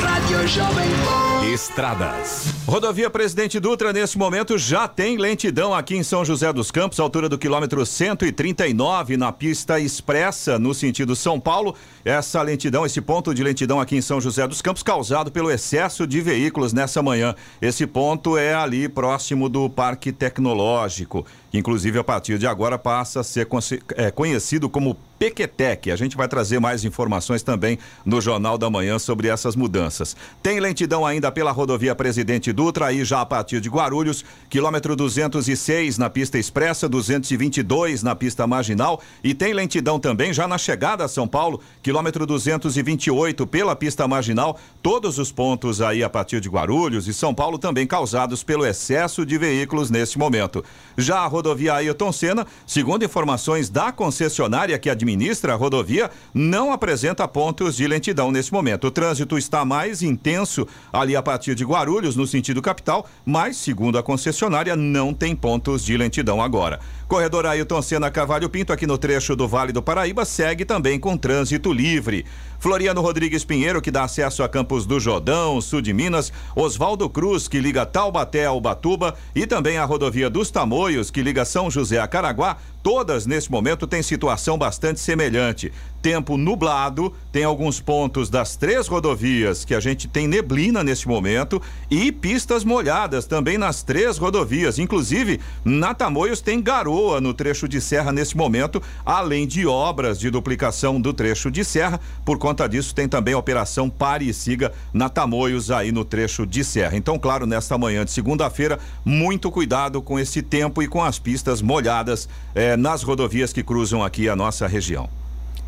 Rádio 0.01 0.49
Jovem 0.49 1.32
Estradas. 1.43 2.55
Rodovia 2.67 3.11
Presidente 3.11 3.59
Dutra, 3.59 3.93
nesse 3.93 4.17
momento, 4.17 4.57
já 4.57 4.87
tem 4.87 5.17
lentidão 5.17 5.75
aqui 5.75 5.97
em 5.97 6.03
São 6.05 6.25
José 6.25 6.53
dos 6.53 6.71
Campos, 6.71 7.01
altura 7.01 7.29
do 7.29 7.37
quilômetro 7.37 7.85
139, 7.85 9.17
na 9.17 9.33
pista 9.33 9.81
expressa, 9.81 10.59
no 10.59 10.73
sentido 10.73 11.17
São 11.17 11.41
Paulo. 11.41 11.75
Essa 12.05 12.41
lentidão, 12.43 12.87
esse 12.87 13.01
ponto 13.01 13.35
de 13.35 13.43
lentidão 13.43 13.81
aqui 13.81 13.97
em 13.97 14.01
São 14.01 14.21
José 14.21 14.47
dos 14.47 14.63
Campos, 14.63 14.83
causado 14.83 15.33
pelo 15.33 15.51
excesso 15.51 16.07
de 16.07 16.21
veículos 16.21 16.73
nessa 16.73 17.03
manhã. 17.03 17.35
Esse 17.61 17.87
ponto 17.87 18.39
é 18.39 18.55
ali 18.55 18.89
próximo 18.89 19.49
do 19.49 19.69
Parque 19.69 20.13
Tecnológico, 20.13 21.27
inclusive 21.53 21.99
a 21.99 22.05
partir 22.05 22.39
de 22.39 22.47
agora 22.47 22.79
passa 22.79 23.21
a 23.21 23.25
ser 23.25 23.49
é, 23.97 24.11
conhecido 24.11 24.69
como 24.69 24.97
Pequetec. 25.19 25.91
A 25.91 25.97
gente 25.97 26.17
vai 26.17 26.27
trazer 26.27 26.59
mais 26.59 26.85
informações 26.85 27.45
também 27.45 27.79
no 28.05 28.21
Jornal 28.21 28.59
da 28.59 28.69
Manhã 28.69 28.99
sobre 28.99 29.29
essas 29.29 29.55
mudanças. 29.55 30.17
Tem 30.43 30.59
lentidão 30.59 31.07
ainda 31.07 31.31
pela 31.33 31.51
rodovia 31.51 31.95
Presidente 31.95 32.53
Dutra, 32.53 32.87
aí 32.87 33.05
já 33.05 33.21
a 33.21 33.27
partir 33.27 33.61
de 33.61 33.69
Guarulhos, 33.69 34.25
quilômetro 34.49 34.95
206 34.95 35.99
na 35.99 36.09
pista 36.11 36.39
expressa, 36.39 36.89
222 36.89 38.03
na 38.03 38.15
pista 38.15 38.47
marginal 38.47 39.01
e 39.25 39.35
tem 39.35 39.53
lentidão 39.53 39.99
também 39.99 40.33
já 40.33 40.47
na 40.47 40.59
chegada 40.59 41.05
a 41.05 41.09
São 41.09 41.27
Paulo, 41.27 41.61
quilômetro 41.83 42.27
228 42.27 43.47
pela 43.47 43.75
pista 43.75 44.07
marginal. 44.07 44.59
Todos 44.83 45.19
os 45.19 45.33
pontos 45.33 45.81
aí 45.81 46.05
a 46.05 46.11
partir 46.11 46.41
de 46.41 46.49
Guarulhos 46.49 47.09
e 47.09 47.15
São 47.15 47.35
Paulo 47.35 47.59
também 47.59 47.87
causados 47.87 48.43
pelo 48.43 48.67
excesso 48.67 49.27
de 49.27 49.39
veículos 49.39 49.91
neste 49.91 50.19
momento. 50.19 50.65
Já 50.97 51.21
a 51.21 51.27
rodovia 51.27 51.75
Ailton 51.75 52.13
Senna, 52.13 52.47
segundo 52.67 53.05
informações 53.05 53.69
da 53.71 53.91
concessionária 53.91 54.79
que 54.79 54.91
administra 54.91 55.33
administra 55.33 55.53
a 55.53 55.57
rodovia 55.57 56.11
não 56.35 56.73
apresenta 56.73 57.27
pontos 57.27 57.77
de 57.77 57.87
lentidão 57.87 58.31
nesse 58.31 58.53
momento. 58.53 58.87
O 58.87 58.91
trânsito 58.91 59.39
está 59.39 59.65
mais 59.65 60.03
intenso 60.03 60.67
ali 60.93 61.17
a 61.17 61.22
partir 61.23 61.55
de 61.55 61.65
Guarulhos, 61.65 62.17
no 62.17 62.27
sentido 62.27 62.61
capital, 62.61 63.07
mas, 63.25 63.57
segundo 63.57 63.99
a 63.99 64.03
concessionária, 64.03 64.77
não 64.77 65.15
tem 65.15 65.35
pontos 65.35 65.85
de 65.85 65.97
lentidão 65.97 66.43
agora. 66.43 66.81
Corredor 67.09 67.47
Ailton 67.47 67.81
Senna 67.83 68.11
Cavalho 68.11 68.49
Pinto, 68.49 68.73
aqui 68.73 68.87
no 68.87 68.99
trecho 68.99 69.37
do 69.37 69.47
Vale 69.47 69.73
do 69.73 69.83
Paraíba, 69.83 70.25
segue 70.25 70.65
também 70.65 70.99
com 70.99 71.17
trânsito 71.17 71.73
livre. 71.73 72.25
Floriano 72.63 73.01
Rodrigues 73.01 73.45
Pinheiro, 73.45 73.83
que 73.83 73.91
dá 73.91 74.05
acesso 74.05 74.41
a 74.41 74.49
Campos 74.49 74.87
do 74.87 75.01
Jordão, 75.01 75.61
sul 75.61 75.83
de 75.83 75.93
Minas, 75.93 76.33
Oswaldo 76.55 77.11
Cruz, 77.11 77.49
que 77.49 77.59
liga 77.59 77.85
Taubaté 77.85 78.47
a 78.47 78.53
Ubatuba, 78.53 79.17
e 79.35 79.49
também 79.49 79.79
a 79.79 79.85
rodovia 79.85 80.31
dos 80.31 80.49
Tamoios, 80.49 81.11
que 81.11 81.25
liga 81.25 81.45
São 81.45 81.69
José 81.69 81.99
a 81.99 82.07
Caraguá, 82.07 82.57
todas 82.81 83.27
nesse 83.27 83.51
momento 83.51 83.85
têm 83.85 84.01
situação 84.01 84.57
bastante 84.57 85.01
semelhante 85.01 85.73
tempo 86.03 86.37
nublado, 86.37 87.15
tem 87.31 87.45
alguns 87.45 87.81
pontos 87.81 88.29
das 88.29 88.57
três 88.57 88.89
rodovias 88.89 89.65
que 89.65 89.75
a 89.75 89.79
gente 89.79 90.09
tem 90.09 90.27
neblina 90.27 90.83
neste 90.83 91.07
momento 91.07 91.63
e 91.89 92.11
pistas 92.11 92.65
molhadas 92.65 93.25
também 93.25 93.57
nas 93.57 93.85
três 93.85 94.19
rodovias. 94.19 94.81
Inclusive, 94.81 95.41
na 95.65 95.95
Tamoios 95.95 96.41
tem 96.41 96.61
garoa 96.61 97.21
no 97.21 97.33
trecho 97.33 97.69
de 97.69 97.81
serra 97.81 98.11
neste 98.11 98.37
momento, 98.37 98.83
além 99.07 99.47
de 99.47 99.65
obras 99.65 100.19
de 100.19 100.29
duplicação 100.29 101.01
do 101.01 101.13
trecho 101.13 101.51
de 101.51 101.65
serra. 101.65 102.01
Por 102.25 102.37
conta 102.37 102.52
disso, 102.69 102.95
tem 102.95 103.09
também 103.09 103.35
a 103.35 103.39
operação 103.39 103.89
Pare 103.89 104.29
e 104.29 104.35
Siga 104.35 104.73
na 104.93 105.09
Tamoios 105.09 105.71
aí 105.71 105.93
no 105.93 106.05
trecho 106.05 106.47
de 106.47 106.63
serra. 106.63 106.97
Então, 106.97 107.19
claro, 107.19 107.47
nesta 107.47 107.79
manhã 107.79 108.05
de 108.05 108.11
segunda-feira, 108.11 108.79
muito 109.05 109.51
cuidado 109.51 110.03
com 110.03 110.19
esse 110.19 110.43
tempo 110.43 110.83
e 110.83 110.89
com 110.89 111.03
as 111.03 111.19
pistas 111.19 111.63
molhadas 111.63 112.29
eh, 112.55 112.77
nas 112.77 113.03
rodovias 113.03 113.53
que 113.53 113.63
cruzam 113.63 114.05
aqui 114.05 114.29
a 114.29 114.37
nossa 114.37 114.67
região. 114.67 115.22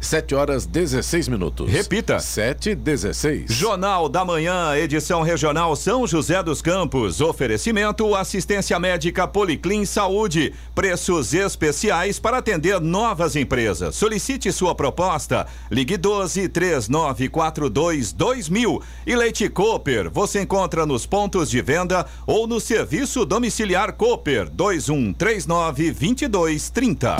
7 0.04 0.34
horas 0.34 0.66
16 0.66 1.28
minutos. 1.28 1.70
Repita. 1.70 2.18
7 2.18 2.74
16. 2.74 3.52
Jornal 3.52 4.08
da 4.08 4.24
Manhã, 4.24 4.76
edição 4.76 5.22
regional 5.22 5.74
São 5.74 6.06
José 6.06 6.42
dos 6.42 6.60
Campos. 6.60 7.20
Oferecimento 7.20 8.14
assistência 8.14 8.78
médica 8.78 9.26
Policlin 9.26 9.84
Saúde. 9.84 10.54
Preços 10.74 11.34
especiais 11.34 12.18
para 12.18 12.38
atender 12.38 12.80
novas 12.80 13.34
empresas. 13.36 13.96
Solicite 13.96 14.52
sua 14.52 14.74
proposta. 14.74 15.46
Ligue 15.70 15.96
12 15.96 16.48
3942 16.48 18.12
2000. 18.12 18.82
E 19.06 19.16
Leite 19.16 19.48
Cooper, 19.48 20.10
você 20.10 20.42
encontra 20.42 20.86
nos 20.86 21.06
pontos 21.06 21.50
de 21.50 21.60
venda 21.62 22.06
ou 22.26 22.46
no 22.46 22.60
serviço 22.60 23.24
domiciliar 23.24 23.92
Cooper 23.94 24.48
2139 24.50 25.92
2230. 25.92 27.16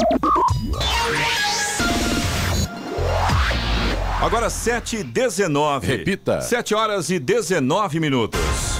Agora 4.24 4.48
7 4.48 4.96
e 4.96 5.04
19. 5.04 5.86
Repita. 5.86 6.40
7 6.40 6.74
horas 6.74 7.10
e 7.10 7.18
19 7.18 8.00
minutos 8.00 8.73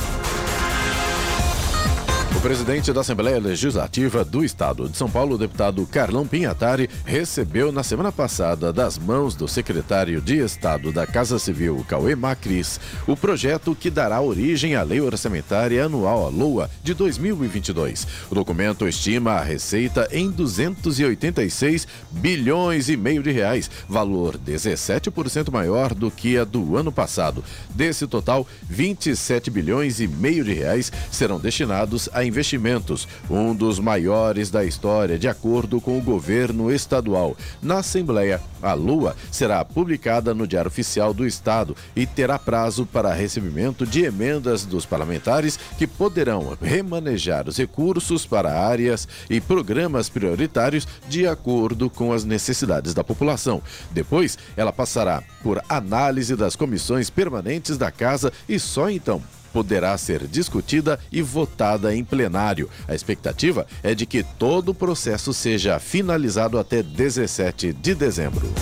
presidente 2.45 2.93
da 2.93 3.01
Assembleia 3.01 3.41
Legislativa 3.41 4.23
do 4.23 4.45
Estado 4.45 4.87
de 4.87 4.99
São 4.99 5.09
Paulo, 5.11 5.37
o 5.37 5.39
deputado 5.39 5.87
Carlão 5.87 6.27
Pinhatari, 6.27 6.91
recebeu 7.07 7.73
na 7.73 7.83
semana 7.83 8.13
passada, 8.13 8.71
das 8.71 8.99
mãos 8.99 9.35
do 9.35 9.49
secretário 9.49 10.21
de 10.21 10.45
Estado 10.45 10.93
da 10.93 11.07
Casa 11.07 11.39
Civil, 11.39 11.83
Cauê 11.89 12.15
Macris, 12.15 12.79
o 13.07 13.17
projeto 13.17 13.75
que 13.75 13.89
dará 13.89 14.21
origem 14.21 14.75
à 14.75 14.83
Lei 14.83 15.01
Orçamentária 15.01 15.87
Anual, 15.87 16.27
a 16.27 16.29
LOA, 16.29 16.71
de 16.83 16.93
2022. 16.93 18.07
O 18.31 18.35
documento 18.35 18.87
estima 18.87 19.33
a 19.33 19.43
receita 19.43 20.07
em 20.13 20.31
286 20.31 21.89
bilhões 22.11 22.91
e 22.91 22.97
meio 22.99 23.23
de 23.23 23.31
reais, 23.31 23.71
valor 23.89 24.37
17% 24.37 25.51
maior 25.51 25.95
do 25.95 26.11
que 26.11 26.37
a 26.37 26.45
do 26.45 26.77
ano 26.77 26.93
passado. 26.93 27.43
Desse 27.71 28.07
total, 28.07 28.47
27 28.69 29.51
bilhões 29.51 29.99
e 29.99 30.07
meio 30.07 30.45
de 30.45 30.53
reais 30.53 30.93
serão 31.11 31.41
destinados 31.41 32.07
a 32.13 32.23
investimentos, 32.35 33.07
um 33.31 33.55
dos 33.55 33.79
maiores 33.79 34.51
da 34.51 34.65
história, 34.65 35.17
de 35.17 35.29
acordo 35.29 35.81
com 35.81 35.97
o 35.97 36.03
governo 36.03 36.73
estadual. 36.73 37.37
Na 37.63 37.79
Assembleia, 37.79 38.41
a 38.61 38.73
Lua 38.73 39.15
será 39.31 39.65
publicada 39.65 40.35
no 40.35 40.47
Diário 40.47 40.69
Oficial 40.69 41.15
do 41.15 41.25
Estado 41.25 41.77
e 41.95 42.07
terá 42.07 42.37
prazo 42.39 42.85
para 42.85 43.15
recebimento 43.15 43.87
de 43.87 44.03
emendas 44.05 44.65
dos 44.65 44.85
parlamentares 44.85 45.59
que 45.79 45.87
poderão 45.87 46.59
remanejar 46.61 47.49
os 47.49 47.57
recursos 47.57 48.27
para 48.27 48.59
áreas 48.59 49.07
e 49.31 49.41
programas 49.41 50.09
prioritários 50.09 50.89
de 51.09 51.27
acordo 51.27 51.89
com 51.89 52.13
as 52.13 52.25
necessidades 52.25 52.93
da 52.93 53.05
população. 53.05 53.63
Depois, 53.93 54.37
ela 54.57 54.73
passará 54.73 55.23
por 55.43 55.63
análise 55.69 56.35
das 56.35 56.57
comissões 56.57 57.11
permanentes 57.11 57.79
da 57.79 57.93
Casa 57.93 58.33
e 58.49 58.59
só 58.59 58.91
então 58.91 59.23
poderá 59.55 59.97
ser 59.97 60.27
discutida 60.27 60.99
e 61.13 61.23
votada 61.23 61.95
em 61.95 62.03
plenário. 62.03 62.69
A 62.89 62.95
expectativa 62.95 63.65
é 63.85 63.95
de 63.95 64.05
que 64.05 64.25
todo 64.25 64.71
o 64.71 64.75
processo 64.75 65.33
seja 65.33 65.79
finalizado 65.79 66.59
até 66.59 66.83
17 66.83 67.73
de 67.73 67.95
dezembro. 67.95 68.53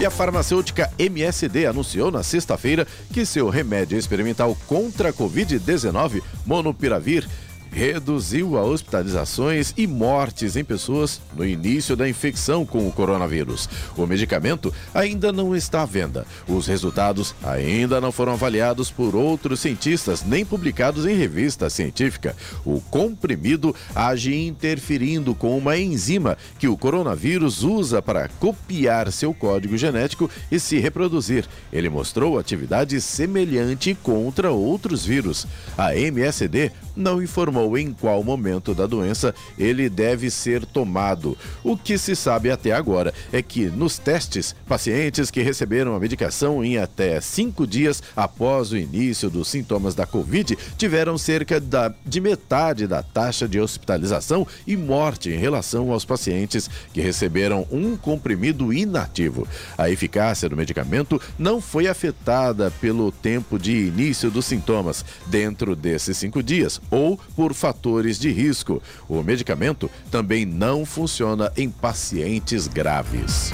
E 0.00 0.04
a 0.04 0.10
farmacêutica 0.10 0.90
MSD 0.98 1.66
anunciou 1.66 2.10
na 2.10 2.24
sexta-feira 2.24 2.84
que 3.12 3.24
seu 3.24 3.48
remédio 3.48 3.96
experimental 3.96 4.56
contra 4.66 5.10
a 5.10 5.12
Covid-19, 5.12 6.20
Monopiravir, 6.44 7.28
reduziu 7.70 8.58
as 8.58 8.66
hospitalizações 8.66 9.72
e 9.76 9.86
mortes 9.86 10.56
em 10.56 10.64
pessoas 10.64 11.20
no 11.36 11.46
início 11.46 11.96
da 11.96 12.08
infecção 12.08 12.66
com 12.66 12.86
o 12.86 12.92
coronavírus. 12.92 13.68
O 13.96 14.06
medicamento 14.06 14.72
ainda 14.92 15.32
não 15.32 15.54
está 15.54 15.82
à 15.82 15.86
venda. 15.86 16.26
Os 16.48 16.66
resultados 16.66 17.34
ainda 17.42 18.00
não 18.00 18.10
foram 18.10 18.32
avaliados 18.32 18.90
por 18.90 19.14
outros 19.14 19.60
cientistas 19.60 20.24
nem 20.24 20.44
publicados 20.44 21.06
em 21.06 21.14
revista 21.14 21.70
científica. 21.70 22.36
O 22.64 22.80
comprimido 22.80 23.74
age 23.94 24.34
interferindo 24.34 25.34
com 25.34 25.56
uma 25.56 25.76
enzima 25.76 26.36
que 26.58 26.68
o 26.68 26.76
coronavírus 26.76 27.62
usa 27.62 28.02
para 28.02 28.28
copiar 28.40 29.10
seu 29.12 29.32
código 29.32 29.76
genético 29.76 30.30
e 30.50 30.58
se 30.58 30.78
reproduzir. 30.78 31.46
Ele 31.72 31.88
mostrou 31.88 32.38
atividade 32.38 33.00
semelhante 33.00 33.96
contra 34.02 34.50
outros 34.50 35.04
vírus. 35.04 35.46
A 35.76 35.96
MSD 35.96 36.72
não 36.96 37.22
informou 37.22 37.59
em 37.76 37.92
qual 37.92 38.22
momento 38.22 38.74
da 38.74 38.86
doença 38.86 39.34
ele 39.58 39.88
deve 39.88 40.30
ser 40.30 40.64
tomado. 40.64 41.36
O 41.62 41.76
que 41.76 41.98
se 41.98 42.14
sabe 42.16 42.50
até 42.50 42.72
agora 42.72 43.12
é 43.32 43.42
que, 43.42 43.66
nos 43.66 43.98
testes, 43.98 44.54
pacientes 44.66 45.30
que 45.30 45.42
receberam 45.42 45.94
a 45.94 46.00
medicação 46.00 46.64
em 46.64 46.78
até 46.78 47.20
cinco 47.20 47.66
dias 47.66 48.02
após 48.16 48.72
o 48.72 48.76
início 48.76 49.30
dos 49.30 49.48
sintomas 49.48 49.94
da 49.94 50.06
Covid 50.06 50.56
tiveram 50.76 51.16
cerca 51.18 51.60
da, 51.60 51.92
de 52.04 52.20
metade 52.20 52.86
da 52.86 53.02
taxa 53.02 53.48
de 53.48 53.60
hospitalização 53.60 54.46
e 54.66 54.76
morte 54.76 55.30
em 55.30 55.38
relação 55.38 55.90
aos 55.92 56.04
pacientes 56.04 56.68
que 56.92 57.00
receberam 57.00 57.66
um 57.70 57.96
comprimido 57.96 58.72
inativo. 58.72 59.46
A 59.76 59.90
eficácia 59.90 60.48
do 60.48 60.56
medicamento 60.56 61.20
não 61.38 61.60
foi 61.60 61.86
afetada 61.86 62.70
pelo 62.80 63.12
tempo 63.12 63.58
de 63.58 63.86
início 63.86 64.30
dos 64.30 64.46
sintomas 64.46 65.04
dentro 65.26 65.76
desses 65.76 66.16
cinco 66.16 66.42
dias 66.42 66.80
ou 66.90 67.18
por 67.36 67.49
fatores 67.54 68.18
de 68.18 68.30
risco. 68.30 68.82
O 69.08 69.22
medicamento 69.22 69.90
também 70.10 70.44
não 70.44 70.84
funciona 70.84 71.52
em 71.56 71.70
pacientes 71.70 72.66
graves. 72.66 73.52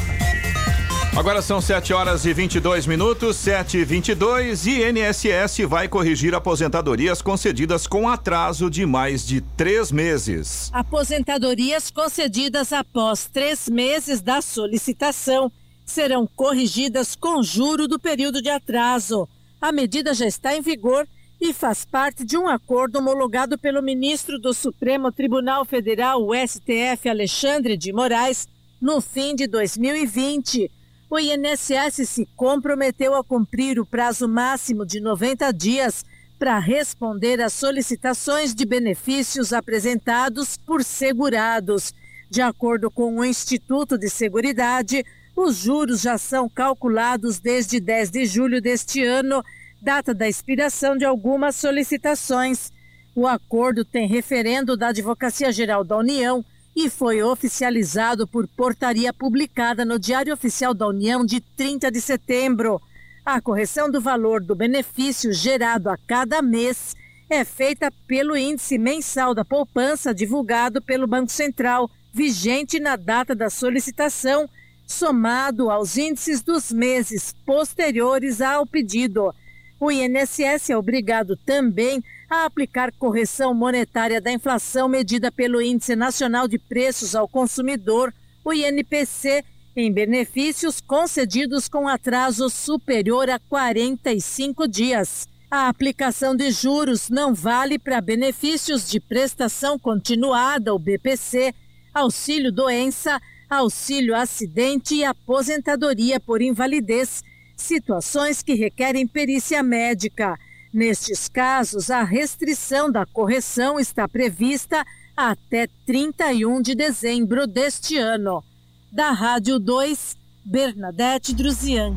Agora 1.16 1.40
são 1.40 1.62
7 1.62 1.94
horas 1.94 2.26
e 2.26 2.34
22 2.34 2.86
minutos, 2.86 3.36
7 3.36 3.78
e 3.78 3.84
22 3.86 4.66
e 4.66 4.82
INSS 4.82 5.66
vai 5.66 5.88
corrigir 5.88 6.34
aposentadorias 6.34 7.22
concedidas 7.22 7.86
com 7.86 8.06
atraso 8.06 8.68
de 8.68 8.84
mais 8.84 9.26
de 9.26 9.40
três 9.40 9.90
meses. 9.90 10.68
Aposentadorias 10.74 11.90
concedidas 11.90 12.70
após 12.70 13.24
três 13.32 13.66
meses 13.66 14.20
da 14.20 14.42
solicitação 14.42 15.50
serão 15.86 16.28
corrigidas 16.36 17.16
com 17.16 17.42
juro 17.42 17.88
do 17.88 17.98
período 17.98 18.42
de 18.42 18.50
atraso. 18.50 19.26
A 19.58 19.72
medida 19.72 20.12
já 20.12 20.26
está 20.26 20.54
em 20.54 20.60
vigor 20.60 21.08
e 21.40 21.52
faz 21.52 21.84
parte 21.84 22.24
de 22.24 22.36
um 22.36 22.48
acordo 22.48 22.98
homologado 22.98 23.58
pelo 23.58 23.82
ministro 23.82 24.38
do 24.38 24.54
Supremo 24.54 25.12
Tribunal 25.12 25.64
Federal, 25.64 26.22
o 26.22 26.34
STF, 26.34 27.08
Alexandre 27.08 27.76
de 27.76 27.92
Moraes, 27.92 28.48
no 28.80 29.00
fim 29.00 29.34
de 29.34 29.46
2020. 29.46 30.70
O 31.10 31.18
INSS 31.18 32.08
se 32.08 32.26
comprometeu 32.34 33.14
a 33.14 33.22
cumprir 33.22 33.78
o 33.78 33.86
prazo 33.86 34.26
máximo 34.26 34.84
de 34.84 34.98
90 34.98 35.52
dias 35.52 36.04
para 36.38 36.58
responder 36.58 37.40
às 37.40 37.52
solicitações 37.52 38.54
de 38.54 38.66
benefícios 38.66 39.52
apresentados 39.52 40.56
por 40.56 40.82
segurados. 40.82 41.94
De 42.28 42.42
acordo 42.42 42.90
com 42.90 43.16
o 43.16 43.24
Instituto 43.24 43.96
de 43.96 44.10
Seguridade, 44.10 45.04
os 45.36 45.56
juros 45.56 46.00
já 46.00 46.18
são 46.18 46.48
calculados 46.48 47.38
desde 47.38 47.78
10 47.78 48.10
de 48.10 48.26
julho 48.26 48.60
deste 48.60 49.04
ano 49.04 49.44
data 49.80 50.14
da 50.14 50.28
expiração 50.28 50.96
de 50.96 51.04
algumas 51.04 51.56
solicitações. 51.56 52.72
O 53.14 53.26
acordo 53.26 53.84
tem 53.84 54.06
referendo 54.06 54.76
da 54.76 54.88
Advocacia 54.88 55.50
Geral 55.52 55.84
da 55.84 55.96
União 55.96 56.44
e 56.74 56.90
foi 56.90 57.22
oficializado 57.22 58.26
por 58.26 58.46
portaria 58.46 59.12
publicada 59.12 59.84
no 59.84 59.98
Diário 59.98 60.34
Oficial 60.34 60.74
da 60.74 60.86
União 60.86 61.24
de 61.24 61.40
30 61.40 61.90
de 61.90 62.00
setembro. 62.00 62.80
A 63.24 63.40
correção 63.40 63.90
do 63.90 64.00
valor 64.00 64.42
do 64.42 64.54
benefício 64.54 65.32
gerado 65.32 65.88
a 65.88 65.96
cada 65.96 66.42
mês 66.42 66.94
é 67.28 67.44
feita 67.44 67.90
pelo 68.06 68.36
índice 68.36 68.78
mensal 68.78 69.34
da 69.34 69.44
poupança 69.44 70.14
divulgado 70.14 70.80
pelo 70.82 71.06
Banco 71.06 71.32
Central, 71.32 71.90
vigente 72.12 72.78
na 72.78 72.94
data 72.94 73.34
da 73.34 73.50
solicitação, 73.50 74.48
somado 74.86 75.70
aos 75.70 75.96
índices 75.96 76.42
dos 76.42 76.70
meses 76.70 77.34
posteriores 77.44 78.40
ao 78.40 78.66
pedido. 78.66 79.34
O 79.78 79.90
INSS 79.90 80.70
é 80.70 80.76
obrigado 80.76 81.36
também 81.36 82.02
a 82.30 82.46
aplicar 82.46 82.90
correção 82.92 83.54
monetária 83.54 84.20
da 84.20 84.32
inflação 84.32 84.88
medida 84.88 85.30
pelo 85.30 85.60
Índice 85.60 85.94
Nacional 85.94 86.48
de 86.48 86.58
Preços 86.58 87.14
ao 87.14 87.28
Consumidor, 87.28 88.12
o 88.42 88.52
INPC, 88.52 89.44
em 89.76 89.92
benefícios 89.92 90.80
concedidos 90.80 91.68
com 91.68 91.86
atraso 91.86 92.48
superior 92.48 93.28
a 93.28 93.38
45 93.38 94.66
dias. 94.66 95.28
A 95.50 95.68
aplicação 95.68 96.34
de 96.34 96.50
juros 96.50 97.10
não 97.10 97.34
vale 97.34 97.78
para 97.78 98.00
benefícios 98.00 98.88
de 98.88 98.98
prestação 98.98 99.78
continuada, 99.78 100.74
o 100.74 100.78
BPC, 100.78 101.54
auxílio 101.92 102.50
doença, 102.50 103.20
auxílio 103.48 104.16
acidente 104.16 104.94
e 104.96 105.04
aposentadoria 105.04 106.18
por 106.18 106.40
invalidez 106.40 107.22
situações 107.56 108.42
que 108.42 108.54
requerem 108.54 109.06
perícia 109.06 109.62
médica. 109.62 110.38
Nestes 110.72 111.28
casos, 111.28 111.90
a 111.90 112.02
restrição 112.02 112.90
da 112.90 113.06
correção 113.06 113.80
está 113.80 114.06
prevista 114.06 114.84
até 115.16 115.66
31 115.86 116.60
de 116.60 116.74
dezembro 116.74 117.46
deste 117.46 117.96
ano. 117.96 118.44
Da 118.92 119.10
Rádio 119.10 119.58
2, 119.58 120.16
Bernadette 120.44 121.34
Druzian. 121.34 121.96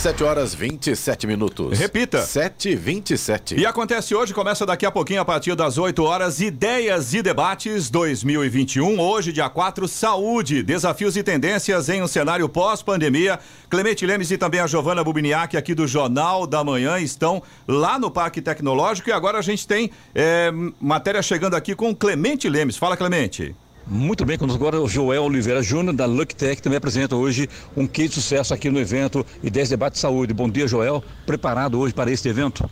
7 0.00 0.24
horas 0.24 0.54
27 0.54 1.26
minutos. 1.26 1.78
Repita. 1.78 2.22
7 2.22 2.70
e 2.70 2.74
27. 2.74 3.60
E 3.60 3.66
acontece 3.66 4.14
hoje, 4.14 4.32
começa 4.32 4.64
daqui 4.64 4.86
a 4.86 4.90
pouquinho, 4.90 5.20
a 5.20 5.26
partir 5.26 5.54
das 5.54 5.76
8 5.76 6.02
horas, 6.02 6.40
Ideias 6.40 7.12
e 7.12 7.20
Debates 7.20 7.90
2021. 7.90 8.98
Hoje, 8.98 9.30
dia 9.30 9.50
4, 9.50 9.86
Saúde, 9.86 10.62
Desafios 10.62 11.18
e 11.18 11.22
Tendências 11.22 11.90
em 11.90 12.02
um 12.02 12.08
cenário 12.08 12.48
pós-pandemia. 12.48 13.38
Clemente 13.68 14.06
Lemes 14.06 14.30
e 14.30 14.38
também 14.38 14.60
a 14.60 14.66
Giovana 14.66 15.04
Bubiniak, 15.04 15.54
aqui 15.54 15.74
do 15.74 15.86
Jornal 15.86 16.46
da 16.46 16.64
Manhã, 16.64 16.98
estão 16.98 17.42
lá 17.68 17.98
no 17.98 18.10
Parque 18.10 18.40
Tecnológico. 18.40 19.10
E 19.10 19.12
agora 19.12 19.36
a 19.36 19.42
gente 19.42 19.68
tem 19.68 19.90
é, 20.14 20.50
matéria 20.80 21.20
chegando 21.20 21.56
aqui 21.56 21.74
com 21.74 21.94
Clemente 21.94 22.48
Lemes. 22.48 22.78
Fala, 22.78 22.96
Clemente. 22.96 23.54
Muito 23.92 24.24
bem, 24.24 24.38
conosco 24.38 24.62
agora 24.62 24.80
o 24.80 24.88
Joel 24.88 25.24
Oliveira 25.24 25.60
Júnior, 25.60 25.92
da 25.92 26.06
LuckTech, 26.06 26.62
também 26.62 26.76
apresenta 26.76 27.16
hoje 27.16 27.50
um 27.76 27.88
kit 27.88 28.10
de 28.10 28.14
sucesso 28.14 28.54
aqui 28.54 28.70
no 28.70 28.78
evento 28.78 29.26
Ideias 29.42 29.68
Debate 29.68 29.94
de 29.94 29.98
Saúde. 29.98 30.32
Bom 30.32 30.48
dia, 30.48 30.68
Joel. 30.68 31.02
Preparado 31.26 31.76
hoje 31.76 31.92
para 31.92 32.08
este 32.08 32.28
evento? 32.28 32.70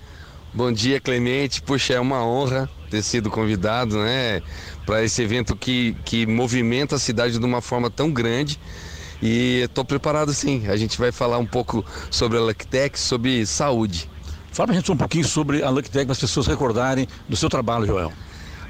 Bom 0.55 0.71
dia, 0.71 1.01
Clemente. 1.01 1.61
Puxa, 1.61 1.95
é 1.95 1.99
uma 1.99 2.25
honra 2.25 2.71
ter 2.89 3.03
sido 3.03 3.31
convidado, 3.31 3.99
né, 3.99 4.41
para 4.87 5.03
esse 5.03 5.21
evento 5.21 5.57
que, 5.57 5.97
que 6.05 6.25
movimenta 6.25 6.95
a 6.95 7.01
cidade 7.01 7.37
de 7.37 7.45
uma 7.45 7.61
forma 7.61 7.91
tão 7.91 8.13
grande. 8.13 8.57
E 9.21 9.63
estou 9.65 9.85
preparado 9.85 10.33
sim. 10.33 10.69
A 10.69 10.77
gente 10.77 10.97
vai 10.97 11.11
falar 11.11 11.39
um 11.39 11.47
pouco 11.47 11.85
sobre 12.13 12.39
a 12.39 12.41
LuckTech, 12.41 12.97
sobre 12.97 13.45
saúde. 13.45 14.09
Fala 14.53 14.69
para 14.69 14.77
a 14.77 14.79
gente 14.79 14.93
um 14.93 14.97
pouquinho 14.97 15.25
sobre 15.25 15.65
a 15.65 15.69
LuckTech, 15.69 16.05
para 16.05 16.13
as 16.13 16.21
pessoas 16.21 16.47
recordarem 16.47 17.09
do 17.29 17.37
seu 17.37 17.49
trabalho, 17.49 17.87
Joel. 17.87 18.13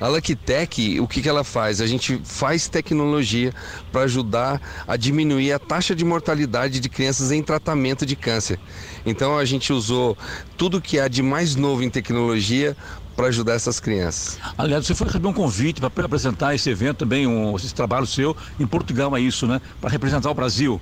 A 0.00 0.06
LuckTech, 0.06 1.00
o 1.00 1.08
que, 1.08 1.20
que 1.20 1.28
ela 1.28 1.42
faz? 1.42 1.80
A 1.80 1.86
gente 1.86 2.20
faz 2.24 2.68
tecnologia 2.68 3.52
para 3.90 4.02
ajudar 4.02 4.60
a 4.86 4.96
diminuir 4.96 5.52
a 5.52 5.58
taxa 5.58 5.94
de 5.94 6.04
mortalidade 6.04 6.78
de 6.78 6.88
crianças 6.88 7.32
em 7.32 7.42
tratamento 7.42 8.06
de 8.06 8.14
câncer. 8.14 8.60
Então 9.04 9.36
a 9.36 9.44
gente 9.44 9.72
usou 9.72 10.16
tudo 10.56 10.80
que 10.80 11.00
há 11.00 11.08
de 11.08 11.22
mais 11.22 11.56
novo 11.56 11.82
em 11.82 11.90
tecnologia 11.90 12.76
para 13.16 13.26
ajudar 13.26 13.54
essas 13.54 13.80
crianças. 13.80 14.38
Aliás, 14.56 14.86
você 14.86 14.94
foi 14.94 15.08
receber 15.08 15.26
um 15.26 15.32
convite 15.32 15.80
para 15.80 16.04
apresentar 16.04 16.54
esse 16.54 16.70
evento 16.70 16.98
também, 16.98 17.26
um, 17.26 17.56
esse 17.56 17.74
trabalho 17.74 18.06
seu 18.06 18.36
em 18.60 18.66
Portugal, 18.66 19.16
é 19.16 19.20
isso, 19.20 19.44
né? 19.44 19.60
Para 19.80 19.90
representar 19.90 20.30
o 20.30 20.34
Brasil. 20.34 20.80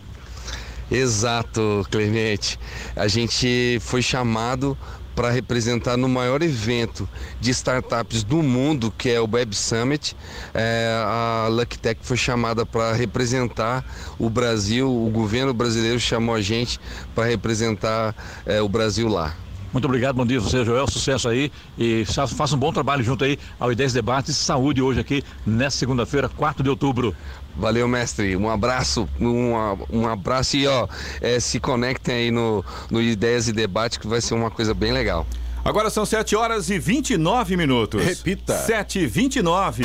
Exato, 0.90 1.86
Clemente. 1.90 2.58
A 2.94 3.08
gente 3.08 3.78
foi 3.80 4.02
chamado 4.02 4.76
para 5.16 5.30
representar 5.30 5.96
no 5.96 6.10
maior 6.10 6.42
evento 6.42 7.08
de 7.40 7.50
startups 7.50 8.22
do 8.22 8.42
mundo, 8.42 8.92
que 8.96 9.08
é 9.08 9.18
o 9.18 9.28
Web 9.28 9.56
Summit. 9.56 10.14
É, 10.52 11.02
a 11.04 11.48
LuckTech 11.48 11.98
foi 12.02 12.18
chamada 12.18 12.66
para 12.66 12.92
representar 12.92 13.82
o 14.18 14.28
Brasil, 14.28 14.88
o 14.88 15.08
governo 15.08 15.54
brasileiro 15.54 15.98
chamou 15.98 16.34
a 16.34 16.42
gente 16.42 16.78
para 17.14 17.24
representar 17.24 18.14
é, 18.44 18.60
o 18.60 18.68
Brasil 18.68 19.08
lá. 19.08 19.34
Muito 19.72 19.86
obrigado, 19.86 20.16
bom 20.16 20.24
dia 20.24 20.40
você, 20.40 20.64
Joel, 20.64 20.86
sucesso 20.88 21.28
aí 21.28 21.50
e 21.76 22.04
faça 22.06 22.54
um 22.54 22.58
bom 22.58 22.72
trabalho 22.72 23.02
junto 23.02 23.24
aí 23.24 23.38
ao 23.58 23.72
Ideias 23.72 23.92
Debates 23.92 24.36
Saúde 24.36 24.80
hoje 24.80 25.00
aqui, 25.00 25.22
nesta 25.44 25.78
segunda-feira, 25.78 26.28
4 26.28 26.62
de 26.62 26.70
outubro. 26.70 27.14
Valeu, 27.56 27.88
mestre. 27.88 28.36
Um 28.36 28.50
abraço, 28.50 29.08
um, 29.20 29.52
um 29.90 30.06
abraço 30.06 30.56
e 30.56 30.66
ó, 30.66 30.86
é, 31.20 31.40
se 31.40 31.58
conectem 31.58 32.14
aí 32.14 32.30
no, 32.30 32.64
no 32.90 33.00
Ideias 33.00 33.48
e 33.48 33.52
Debate 33.52 33.98
que 33.98 34.06
vai 34.06 34.20
ser 34.20 34.34
uma 34.34 34.50
coisa 34.50 34.74
bem 34.74 34.92
legal. 34.92 35.26
Agora 35.64 35.90
são 35.90 36.06
7 36.06 36.36
horas 36.36 36.70
e 36.70 36.78
29 36.78 37.56
minutos. 37.56 38.04
Repita. 38.04 38.56
7 38.56 39.00
e 39.00 39.06
29 39.06 39.84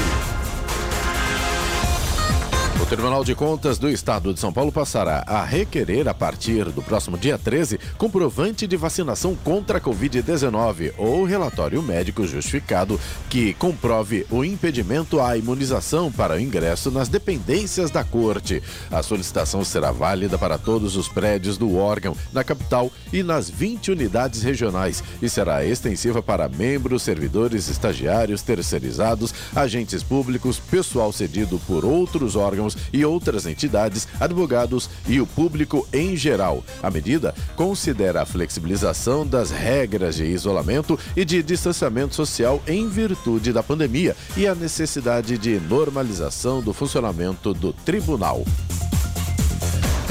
Tribunal 2.91 3.23
de 3.23 3.33
Contas 3.33 3.77
do 3.77 3.89
Estado 3.89 4.33
de 4.33 4.39
São 4.41 4.51
Paulo 4.51 4.69
passará 4.69 5.23
a 5.25 5.45
requerer, 5.45 6.09
a 6.09 6.13
partir 6.13 6.65
do 6.65 6.81
próximo 6.81 7.17
dia 7.17 7.37
13, 7.37 7.79
comprovante 7.97 8.67
de 8.67 8.75
vacinação 8.75 9.33
contra 9.33 9.77
a 9.77 9.81
Covid-19 9.81 10.91
ou 10.97 11.23
relatório 11.23 11.81
médico 11.81 12.27
justificado 12.27 12.99
que 13.29 13.53
comprove 13.53 14.27
o 14.29 14.43
impedimento 14.43 15.21
à 15.21 15.37
imunização 15.37 16.11
para 16.11 16.35
o 16.35 16.39
ingresso 16.39 16.91
nas 16.91 17.07
dependências 17.07 17.89
da 17.89 18.03
Corte. 18.03 18.61
A 18.91 19.01
solicitação 19.01 19.63
será 19.63 19.93
válida 19.93 20.37
para 20.37 20.57
todos 20.57 20.97
os 20.97 21.07
prédios 21.07 21.57
do 21.57 21.77
órgão, 21.77 22.13
na 22.33 22.43
capital 22.43 22.91
e 23.13 23.23
nas 23.23 23.49
20 23.49 23.91
unidades 23.91 24.43
regionais 24.43 25.01
e 25.21 25.29
será 25.29 25.63
extensiva 25.63 26.21
para 26.21 26.49
membros, 26.49 27.03
servidores, 27.03 27.69
estagiários, 27.69 28.41
terceirizados, 28.41 29.33
agentes 29.55 30.03
públicos, 30.03 30.59
pessoal 30.59 31.13
cedido 31.13 31.57
por 31.65 31.85
outros 31.85 32.35
órgãos 32.35 32.80
e 32.91 33.05
outras 33.05 33.45
entidades, 33.45 34.07
advogados 34.19 34.89
e 35.07 35.19
o 35.19 35.27
público 35.27 35.87
em 35.91 36.15
geral. 36.15 36.63
A 36.81 36.89
medida 36.89 37.33
considera 37.55 38.21
a 38.21 38.25
flexibilização 38.25 39.25
das 39.25 39.51
regras 39.51 40.15
de 40.15 40.25
isolamento 40.25 40.99
e 41.15 41.23
de 41.23 41.41
distanciamento 41.43 42.15
social 42.15 42.61
em 42.67 42.87
virtude 42.87 43.53
da 43.53 43.63
pandemia 43.63 44.15
e 44.35 44.47
a 44.47 44.55
necessidade 44.55 45.37
de 45.37 45.59
normalização 45.59 46.61
do 46.61 46.73
funcionamento 46.73 47.53
do 47.53 47.73
tribunal. 47.73 48.43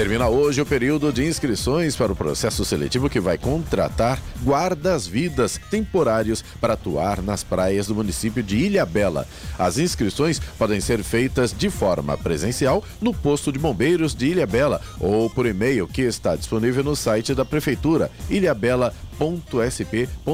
Termina 0.01 0.31
hoje 0.31 0.63
o 0.63 0.65
período 0.65 1.13
de 1.13 1.27
inscrições 1.27 1.95
para 1.95 2.11
o 2.11 2.17
processo 2.17 2.65
seletivo 2.65 3.11
que 3.11 3.21
vai 3.21 3.37
contratar 3.37 4.19
guardas-vidas 4.43 5.61
temporários 5.71 6.43
para 6.59 6.73
atuar 6.73 7.21
nas 7.21 7.45
praias 7.45 7.89
do 7.89 7.95
município 7.95 8.43
de 8.43 8.57
Ilhabela. 8.57 9.29
As 9.59 9.77
inscrições 9.77 10.41
podem 10.59 10.81
ser 10.81 11.03
feitas 11.03 11.53
de 11.53 11.69
forma 11.69 12.17
presencial 12.17 12.83
no 12.99 13.13
posto 13.13 13.53
de 13.53 13.59
bombeiros 13.59 14.15
de 14.15 14.29
Ilhabela 14.29 14.81
ou 14.99 15.29
por 15.29 15.45
e-mail 15.45 15.87
que 15.87 16.01
está 16.01 16.35
disponível 16.35 16.83
no 16.83 16.97
site 16.97 17.35
da 17.35 17.45
prefeitura 17.45 18.11
ilhabela.com 18.31 19.10
www.sp.gov.br. 19.21 20.25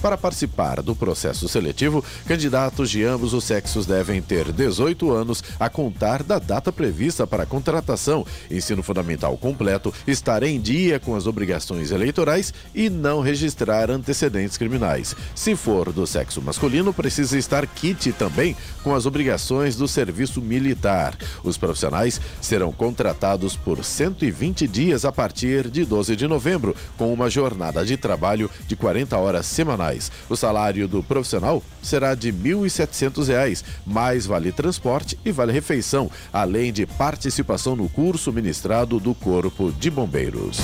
Para 0.00 0.16
participar 0.16 0.80
do 0.80 0.94
processo 0.94 1.48
seletivo, 1.48 2.04
candidatos 2.26 2.88
de 2.90 3.02
ambos 3.02 3.34
os 3.34 3.42
sexos 3.44 3.84
devem 3.84 4.22
ter 4.22 4.52
18 4.52 5.10
anos 5.10 5.42
a 5.58 5.68
contar 5.68 6.22
da 6.22 6.38
data 6.38 6.70
prevista 6.70 7.26
para 7.26 7.42
a 7.42 7.46
contratação, 7.46 8.24
ensino 8.48 8.82
fundamental 8.82 9.36
completo, 9.36 9.92
estar 10.06 10.44
em 10.44 10.60
dia 10.60 11.00
com 11.00 11.16
as 11.16 11.26
obrigações 11.26 11.90
eleitorais 11.90 12.54
e 12.74 12.88
não 12.88 13.20
registrar 13.20 13.90
antecedentes 13.90 14.56
criminais. 14.56 15.16
Se 15.34 15.56
for 15.56 15.92
do 15.92 16.06
sexo 16.06 16.40
masculino, 16.40 16.94
precisa 16.94 17.36
estar 17.36 17.66
kit 17.66 18.12
também 18.12 18.56
com 18.82 18.94
as 18.94 19.06
obrigações 19.06 19.74
do 19.74 19.88
serviço 19.88 20.40
militar. 20.40 21.16
Os 21.42 21.58
profissionais 21.58 22.20
serão 22.40 22.70
contratados 22.70 23.56
por 23.56 23.82
120 23.84 24.68
dias 24.68 25.04
a 25.04 25.10
partir 25.10 25.68
de 25.68 25.84
12 25.84 26.14
de 26.14 26.28
novembro, 26.28 26.76
com 26.96 27.15
uma 27.16 27.30
jornada 27.30 27.84
de 27.84 27.96
trabalho 27.96 28.50
de 28.68 28.76
40 28.76 29.16
horas 29.16 29.46
semanais. 29.46 30.12
O 30.28 30.36
salário 30.36 30.86
do 30.86 31.02
profissional 31.02 31.62
será 31.82 32.14
de 32.14 32.30
R$ 32.30 32.36
1.700, 32.36 33.64
mais 33.86 34.26
vale 34.26 34.52
transporte 34.52 35.18
e 35.24 35.32
vale 35.32 35.52
refeição, 35.52 36.10
além 36.32 36.72
de 36.72 36.86
participação 36.86 37.74
no 37.74 37.88
curso 37.88 38.30
ministrado 38.32 39.00
do 39.00 39.14
Corpo 39.14 39.72
de 39.72 39.90
Bombeiros. 39.90 40.58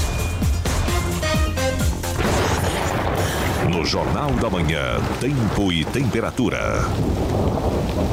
No 3.71 3.85
Jornal 3.87 4.31
da 4.33 4.51
Manhã, 4.51 5.01
Tempo 5.21 5.73
e 5.73 5.85
Temperatura. 5.87 6.83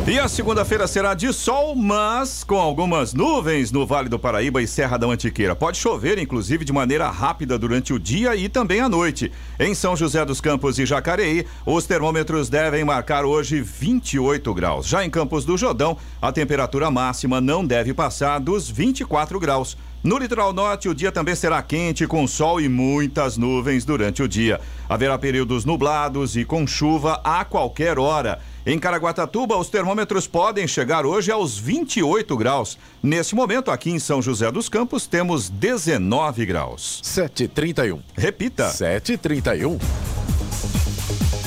E 0.10 0.18
a 0.18 0.28
segunda-feira 0.28 0.88
será 0.88 1.14
de 1.14 1.32
sol, 1.32 1.76
mas 1.76 2.44
com 2.44 2.58
algumas 2.58 3.14
nuvens 3.14 3.72
no 3.72 3.86
Vale 3.86 4.10
do 4.10 4.18
Paraíba 4.18 4.60
e 4.60 4.68
Serra 4.68 4.98
da 4.98 5.06
Mantiqueira. 5.06 5.56
Pode 5.56 5.78
chover, 5.78 6.18
inclusive, 6.18 6.66
de 6.66 6.74
maneira 6.74 7.08
rápida 7.12 7.60
durante 7.60 7.94
o 7.94 8.00
dia 8.00 8.36
e 8.36 8.50
também 8.50 8.80
à 8.80 8.90
noite. 8.90 9.32
Em 9.60 9.76
São 9.76 9.96
José 9.96 10.26
dos 10.26 10.42
Campos 10.42 10.80
e 10.80 10.86
Jacareí, 10.88 11.46
os 11.64 11.86
termômetros 11.86 12.50
devem 12.50 12.84
marcar 12.84 13.24
hoje 13.24 13.62
28 13.62 14.52
graus. 14.52 14.88
Já 14.88 15.06
em 15.06 15.12
Campos 15.12 15.46
do 15.46 15.56
Jordão, 15.56 15.96
a 16.20 16.32
temperatura 16.32 16.90
máxima 16.90 17.40
não 17.40 17.64
deve 17.64 17.94
passar 17.94 18.40
dos 18.40 18.68
24 18.68 19.40
graus. 19.40 19.78
No 20.02 20.18
litoral 20.18 20.54
norte, 20.54 20.88
o 20.88 20.96
dia 20.96 21.12
também 21.12 21.36
será 21.36 21.62
quente, 21.62 22.08
com 22.08 22.26
sol 22.26 22.62
e 22.62 22.70
muitas 22.70 23.36
nuvens 23.36 23.84
durante 23.84 24.24
o 24.24 24.30
dia. 24.30 24.62
Haverá 24.88 25.18
períodos 25.18 25.66
nublados 25.66 26.38
e 26.38 26.46
com 26.46 26.66
chuva 26.66 27.20
a 27.22 27.44
qualquer 27.44 28.00
hora. 28.00 28.40
Em 28.66 28.80
Caraguatatuba, 28.80 29.58
os 29.58 29.68
termômetros 29.68 30.26
podem 30.26 30.68
chegar 30.68 31.06
hoje 31.06 31.32
aos 31.32 31.58
28 31.58 32.38
graus. 32.38 32.78
Neste 33.04 33.36
momento, 33.36 33.72
aqui 33.72 33.92
em 33.92 34.00
São 34.00 34.22
José 34.22 34.50
dos 34.50 34.70
Campos, 34.70 35.06
temos 35.06 35.50
19 35.50 36.46
graus. 36.46 37.02
7h31. 37.04 38.00
Repita. 38.16 38.70
7h31. 38.70 39.80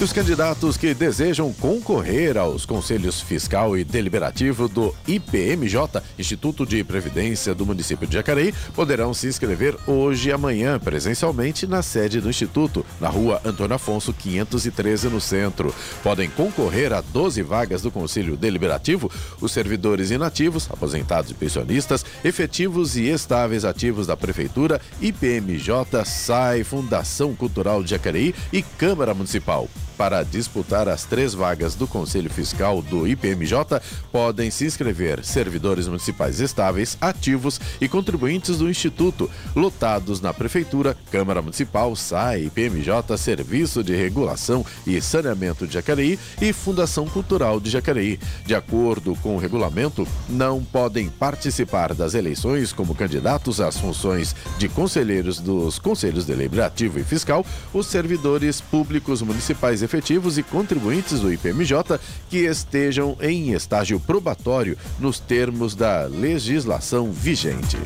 E 0.00 0.04
os 0.04 0.12
candidatos 0.12 0.76
que 0.76 0.94
desejam 0.94 1.52
concorrer 1.52 2.36
aos 2.36 2.66
conselhos 2.66 3.20
fiscal 3.20 3.76
e 3.76 3.84
deliberativo 3.84 4.66
do 4.66 4.92
IPMJ, 5.06 6.02
Instituto 6.18 6.66
de 6.66 6.82
Previdência 6.82 7.54
do 7.54 7.64
município 7.64 8.06
de 8.08 8.14
Jacareí, 8.14 8.52
poderão 8.74 9.14
se 9.14 9.28
inscrever 9.28 9.76
hoje 9.86 10.30
e 10.30 10.32
amanhã 10.32 10.78
presencialmente 10.80 11.68
na 11.68 11.82
sede 11.82 12.20
do 12.20 12.28
Instituto, 12.28 12.84
na 13.00 13.08
rua 13.08 13.40
Antônio 13.44 13.76
Afonso 13.76 14.12
513, 14.12 15.08
no 15.08 15.20
centro. 15.20 15.72
Podem 16.02 16.28
concorrer 16.28 16.92
a 16.92 17.00
12 17.00 17.42
vagas 17.42 17.82
do 17.82 17.90
Conselho 17.90 18.36
Deliberativo 18.36 19.08
os 19.40 19.52
servidores 19.52 20.10
inativos, 20.10 20.68
aposentados 20.68 21.30
e 21.30 21.34
pensionistas, 21.34 22.04
efetivos 22.24 22.96
e 22.96 23.08
estáveis 23.08 23.64
ativos 23.64 24.08
da 24.08 24.16
Prefeitura, 24.16 24.80
IPMJ, 25.00 26.04
SAI, 26.04 26.64
Fundação 26.64 27.36
Cultural 27.36 27.84
de 27.84 27.90
Jacareí 27.90 28.34
e 28.52 28.62
Câmara 28.62 29.14
Municipal. 29.14 29.68
Para 30.02 30.24
disputar 30.24 30.88
as 30.88 31.04
três 31.04 31.32
vagas 31.32 31.76
do 31.76 31.86
Conselho 31.86 32.28
Fiscal 32.28 32.82
do 32.82 33.06
IPMJ, 33.06 33.80
podem 34.10 34.50
se 34.50 34.64
inscrever 34.64 35.24
servidores 35.24 35.86
municipais 35.86 36.40
estáveis, 36.40 36.98
ativos 37.00 37.60
e 37.80 37.88
contribuintes 37.88 38.58
do 38.58 38.68
Instituto, 38.68 39.30
lotados 39.54 40.20
na 40.20 40.34
Prefeitura, 40.34 40.96
Câmara 41.12 41.40
Municipal, 41.40 41.94
SAI, 41.94 42.46
IPMJ, 42.46 43.16
Serviço 43.16 43.84
de 43.84 43.94
Regulação 43.94 44.66
e 44.84 45.00
Saneamento 45.00 45.68
de 45.68 45.74
Jacareí 45.74 46.18
e 46.40 46.52
Fundação 46.52 47.06
Cultural 47.06 47.60
de 47.60 47.70
Jacareí. 47.70 48.18
De 48.44 48.56
acordo 48.56 49.14
com 49.22 49.36
o 49.36 49.38
regulamento, 49.38 50.04
não 50.28 50.64
podem 50.64 51.08
participar 51.10 51.94
das 51.94 52.14
eleições 52.14 52.72
como 52.72 52.92
candidatos 52.92 53.60
às 53.60 53.78
funções 53.78 54.34
de 54.58 54.68
conselheiros 54.68 55.38
dos 55.38 55.78
Conselhos 55.78 56.26
Deliberativo 56.26 56.98
e 56.98 57.04
Fiscal 57.04 57.46
os 57.72 57.86
servidores 57.86 58.60
públicos 58.60 59.22
municipais 59.22 59.80
efetivos 59.80 59.91
e 60.38 60.42
contribuintes 60.42 61.20
do 61.20 61.32
IPMJ 61.32 61.98
que 62.30 62.38
estejam 62.38 63.16
em 63.20 63.52
estágio 63.52 64.00
probatório 64.00 64.76
nos 64.98 65.20
termos 65.20 65.74
da 65.74 66.06
legislação 66.06 67.10
vigente. 67.12 67.76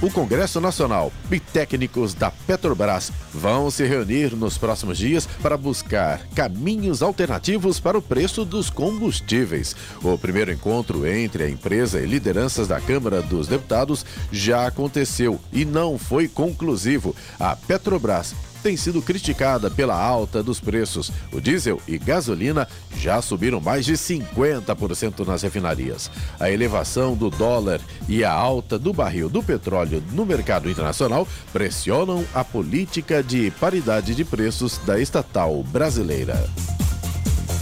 O 0.00 0.10
Congresso 0.12 0.60
Nacional 0.60 1.12
e 1.28 1.40
técnicos 1.40 2.14
da 2.14 2.30
Petrobras 2.30 3.10
vão 3.34 3.68
se 3.68 3.84
reunir 3.84 4.36
nos 4.36 4.56
próximos 4.56 4.96
dias 4.96 5.26
para 5.42 5.56
buscar 5.56 6.24
caminhos 6.36 7.02
alternativos 7.02 7.80
para 7.80 7.98
o 7.98 8.02
preço 8.02 8.44
dos 8.44 8.70
combustíveis. 8.70 9.74
O 10.04 10.16
primeiro 10.16 10.52
encontro 10.52 11.04
entre 11.04 11.42
a 11.42 11.50
empresa 11.50 12.00
e 12.00 12.06
lideranças 12.06 12.68
da 12.68 12.80
Câmara 12.80 13.20
dos 13.20 13.48
Deputados 13.48 14.06
já 14.30 14.68
aconteceu 14.68 15.40
e 15.52 15.64
não 15.64 15.98
foi 15.98 16.28
conclusivo. 16.28 17.14
A 17.38 17.56
Petrobras 17.56 18.36
tem 18.66 18.76
sido 18.76 19.00
criticada 19.00 19.70
pela 19.70 19.94
alta 19.94 20.42
dos 20.42 20.58
preços. 20.58 21.12
O 21.30 21.40
diesel 21.40 21.80
e 21.86 21.96
gasolina 21.96 22.66
já 22.98 23.22
subiram 23.22 23.60
mais 23.60 23.86
de 23.86 23.92
50% 23.92 25.24
nas 25.24 25.42
refinarias. 25.42 26.10
A 26.40 26.50
elevação 26.50 27.14
do 27.14 27.30
dólar 27.30 27.80
e 28.08 28.24
a 28.24 28.32
alta 28.32 28.76
do 28.76 28.92
barril 28.92 29.28
do 29.28 29.40
petróleo 29.40 30.02
no 30.10 30.26
mercado 30.26 30.68
internacional 30.68 31.28
pressionam 31.52 32.24
a 32.34 32.42
política 32.42 33.22
de 33.22 33.52
paridade 33.52 34.16
de 34.16 34.24
preços 34.24 34.78
da 34.78 34.98
estatal 34.98 35.62
brasileira. 35.62 36.36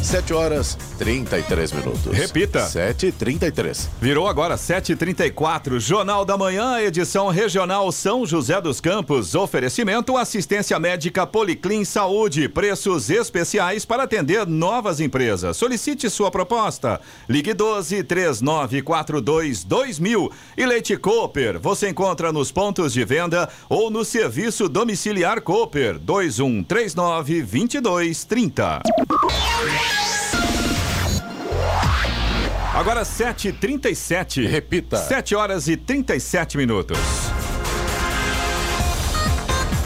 7 0.04 0.34
horas 0.34 0.76
33 0.98 1.72
minutos. 1.72 2.12
Repita. 2.12 2.60
7h33. 2.60 3.88
Virou 4.00 4.28
agora 4.28 4.56
7h34. 4.56 5.80
Jornal 5.80 6.26
da 6.26 6.36
Manhã, 6.36 6.78
edição 6.78 7.28
regional 7.28 7.90
São 7.90 8.26
José 8.26 8.60
dos 8.60 8.82
Campos. 8.82 9.34
Oferecimento 9.34 10.16
assistência 10.16 10.78
médica 10.78 11.26
Policlin 11.26 11.86
Saúde. 11.86 12.50
Preços 12.50 13.08
especiais 13.08 13.86
para 13.86 14.02
atender 14.02 14.46
novas 14.46 15.00
empresas. 15.00 15.56
Solicite 15.56 16.10
sua 16.10 16.30
proposta. 16.30 17.00
Ligue 17.26 17.54
12 17.54 18.04
3942 18.04 19.64
2000. 19.64 20.30
E 20.56 20.66
Leite 20.66 20.98
Cooper. 20.98 21.58
Você 21.58 21.88
encontra 21.88 22.30
nos 22.30 22.52
pontos 22.52 22.92
de 22.92 23.04
venda 23.06 23.48
ou 23.70 23.90
no 23.90 24.04
serviço 24.04 24.68
domiciliar 24.68 25.40
Cooper 25.40 25.98
2139 25.98 27.40
2230. 27.40 28.82
Agora 32.74 33.02
7h37. 33.02 34.46
Repita. 34.48 34.96
7 34.96 35.34
horas 35.34 35.68
e 35.68 35.76
37 35.76 36.56
minutos. 36.56 36.98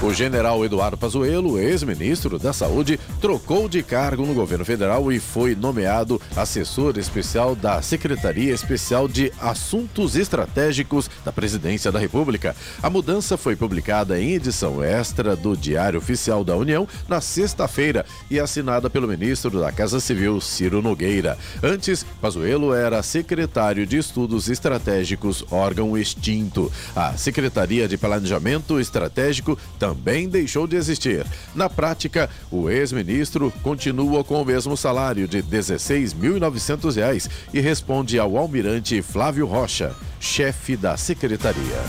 O 0.00 0.14
general 0.14 0.64
Eduardo 0.64 0.96
Pazuello, 0.96 1.58
ex-ministro 1.58 2.38
da 2.38 2.52
Saúde, 2.52 3.00
trocou 3.20 3.68
de 3.68 3.82
cargo 3.82 4.24
no 4.24 4.32
governo 4.32 4.64
federal 4.64 5.10
e 5.10 5.18
foi 5.18 5.56
nomeado 5.56 6.22
assessor 6.36 6.96
especial 6.98 7.56
da 7.56 7.82
Secretaria 7.82 8.54
Especial 8.54 9.08
de 9.08 9.32
Assuntos 9.40 10.14
Estratégicos 10.14 11.10
da 11.24 11.32
Presidência 11.32 11.90
da 11.90 11.98
República. 11.98 12.54
A 12.80 12.88
mudança 12.88 13.36
foi 13.36 13.56
publicada 13.56 14.20
em 14.20 14.34
edição 14.34 14.84
extra 14.84 15.34
do 15.34 15.56
Diário 15.56 15.98
Oficial 15.98 16.44
da 16.44 16.56
União 16.56 16.86
na 17.08 17.20
sexta-feira 17.20 18.06
e 18.30 18.38
assinada 18.38 18.88
pelo 18.88 19.08
ministro 19.08 19.58
da 19.58 19.72
Casa 19.72 19.98
Civil, 19.98 20.40
Ciro 20.40 20.80
Nogueira. 20.80 21.36
Antes, 21.60 22.06
Pazuello 22.20 22.72
era 22.72 23.02
secretário 23.02 23.84
de 23.84 23.96
Estudos 23.96 24.48
Estratégicos, 24.48 25.44
órgão 25.50 25.98
extinto. 25.98 26.70
A 26.94 27.16
Secretaria 27.16 27.88
de 27.88 27.98
Planejamento 27.98 28.78
Estratégico 28.78 29.58
também 29.76 29.87
também 29.88 30.28
deixou 30.28 30.66
de 30.66 30.76
existir. 30.76 31.24
Na 31.54 31.68
prática, 31.70 32.28
o 32.50 32.68
ex-ministro 32.68 33.50
continua 33.62 34.22
com 34.22 34.42
o 34.42 34.44
mesmo 34.44 34.76
salário 34.76 35.26
de 35.26 35.38
R$ 35.38 35.44
16.900 35.50 37.30
e 37.54 37.60
responde 37.60 38.18
ao 38.18 38.36
almirante 38.36 39.00
Flávio 39.00 39.46
Rocha, 39.46 39.94
chefe 40.20 40.76
da 40.76 40.96
secretaria. 40.96 41.82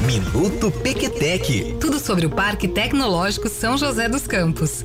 Minuto 0.00 0.70
Pequetec. 0.70 1.76
Tudo 1.80 1.98
sobre 1.98 2.24
o 2.24 2.30
Parque 2.30 2.68
Tecnológico 2.68 3.48
São 3.48 3.76
José 3.76 4.08
dos 4.08 4.28
Campos. 4.28 4.84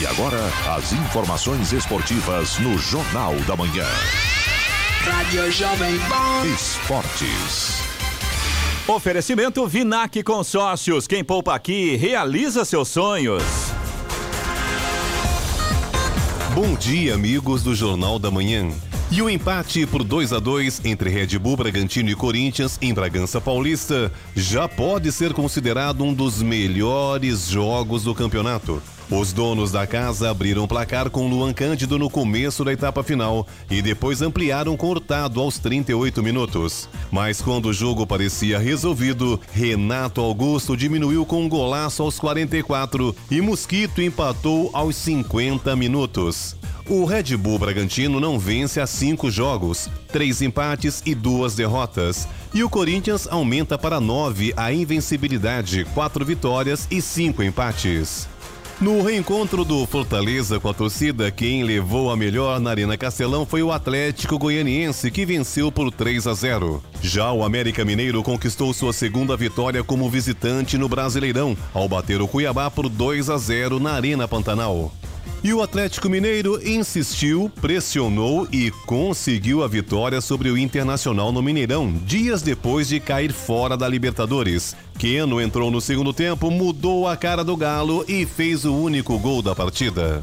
E 0.00 0.06
agora, 0.06 0.38
as 0.76 0.92
informações 0.92 1.72
esportivas 1.72 2.58
no 2.58 2.76
Jornal 2.78 3.34
da 3.46 3.56
Manhã. 3.56 3.86
Rádio 5.00 5.50
Jovem 5.50 5.98
Pan. 5.98 6.46
Esportes. 6.54 7.91
Oferecimento 8.94 9.66
Vinac 9.66 10.22
Consórcios. 10.22 11.06
Quem 11.06 11.24
poupa 11.24 11.54
aqui 11.54 11.96
realiza 11.96 12.62
seus 12.62 12.88
sonhos. 12.88 13.42
Bom 16.54 16.74
dia, 16.74 17.14
amigos 17.14 17.62
do 17.62 17.74
Jornal 17.74 18.18
da 18.18 18.30
Manhã. 18.30 18.68
E 19.10 19.22
o 19.22 19.30
empate 19.30 19.86
por 19.86 20.04
2 20.04 20.34
a 20.34 20.38
2 20.38 20.84
entre 20.84 21.08
Red 21.08 21.38
Bull 21.38 21.56
Bragantino 21.56 22.10
e 22.10 22.14
Corinthians 22.14 22.78
em 22.82 22.92
Bragança 22.92 23.40
Paulista 23.40 24.12
já 24.36 24.68
pode 24.68 25.10
ser 25.10 25.32
considerado 25.32 26.04
um 26.04 26.12
dos 26.12 26.42
melhores 26.42 27.48
jogos 27.48 28.04
do 28.04 28.14
campeonato. 28.14 28.82
Os 29.10 29.32
donos 29.32 29.70
da 29.70 29.86
casa 29.86 30.30
abriram 30.30 30.64
o 30.64 30.68
placar 30.68 31.10
com 31.10 31.28
Luan 31.28 31.52
Cândido 31.52 31.98
no 31.98 32.08
começo 32.08 32.64
da 32.64 32.72
etapa 32.72 33.02
final 33.02 33.46
e 33.70 33.82
depois 33.82 34.22
ampliaram 34.22 34.76
com 34.76 34.88
Hurtado 34.88 35.40
aos 35.40 35.58
38 35.58 36.22
minutos. 36.22 36.88
Mas 37.10 37.40
quando 37.42 37.66
o 37.66 37.72
jogo 37.72 38.06
parecia 38.06 38.58
resolvido, 38.58 39.38
Renato 39.52 40.20
Augusto 40.20 40.76
diminuiu 40.76 41.26
com 41.26 41.42
um 41.42 41.48
golaço 41.48 42.02
aos 42.02 42.18
44 42.18 43.14
e 43.30 43.40
Mosquito 43.40 44.00
empatou 44.00 44.70
aos 44.72 44.96
50 44.96 45.76
minutos. 45.76 46.56
O 46.88 47.04
Red 47.04 47.36
Bull 47.36 47.58
Bragantino 47.58 48.18
não 48.18 48.38
vence 48.38 48.80
há 48.80 48.86
cinco 48.86 49.30
jogos, 49.30 49.88
três 50.08 50.42
empates 50.42 51.02
e 51.06 51.14
duas 51.14 51.54
derrotas. 51.54 52.26
E 52.52 52.64
o 52.64 52.68
Corinthians 52.68 53.28
aumenta 53.30 53.78
para 53.78 54.00
nove 54.00 54.52
a 54.56 54.72
invencibilidade, 54.72 55.86
quatro 55.94 56.24
vitórias 56.24 56.88
e 56.90 57.00
cinco 57.00 57.42
empates. 57.42 58.28
No 58.80 59.00
reencontro 59.02 59.64
do 59.64 59.86
Fortaleza 59.86 60.58
com 60.58 60.68
a 60.68 60.74
torcida, 60.74 61.30
quem 61.30 61.62
levou 61.62 62.10
a 62.10 62.16
melhor 62.16 62.58
na 62.58 62.70
Arena 62.70 62.96
Castelão 62.96 63.46
foi 63.46 63.62
o 63.62 63.70
Atlético 63.70 64.38
Goianiense, 64.38 65.10
que 65.10 65.24
venceu 65.24 65.70
por 65.70 65.92
3 65.92 66.26
a 66.26 66.34
0. 66.34 66.82
Já 67.00 67.30
o 67.30 67.44
América 67.44 67.84
Mineiro 67.84 68.22
conquistou 68.22 68.74
sua 68.74 68.92
segunda 68.92 69.36
vitória 69.36 69.84
como 69.84 70.10
visitante 70.10 70.76
no 70.76 70.88
Brasileirão, 70.88 71.56
ao 71.72 71.88
bater 71.88 72.20
o 72.20 72.26
Cuiabá 72.26 72.70
por 72.70 72.88
2 72.88 73.30
a 73.30 73.36
0 73.36 73.78
na 73.78 73.92
Arena 73.92 74.26
Pantanal. 74.26 74.92
E 75.44 75.52
o 75.52 75.60
Atlético 75.60 76.08
Mineiro 76.08 76.60
insistiu, 76.64 77.50
pressionou 77.60 78.46
e 78.52 78.70
conseguiu 78.86 79.64
a 79.64 79.66
vitória 79.66 80.20
sobre 80.20 80.48
o 80.48 80.56
Internacional 80.56 81.32
no 81.32 81.42
Mineirão, 81.42 81.92
dias 81.92 82.42
depois 82.42 82.86
de 82.86 83.00
cair 83.00 83.32
fora 83.32 83.76
da 83.76 83.88
Libertadores. 83.88 84.76
Keno 84.96 85.40
entrou 85.40 85.68
no 85.68 85.80
segundo 85.80 86.12
tempo, 86.12 86.48
mudou 86.48 87.08
a 87.08 87.16
cara 87.16 87.42
do 87.42 87.56
Galo 87.56 88.04
e 88.06 88.24
fez 88.24 88.64
o 88.64 88.72
único 88.72 89.18
gol 89.18 89.42
da 89.42 89.52
partida. 89.52 90.22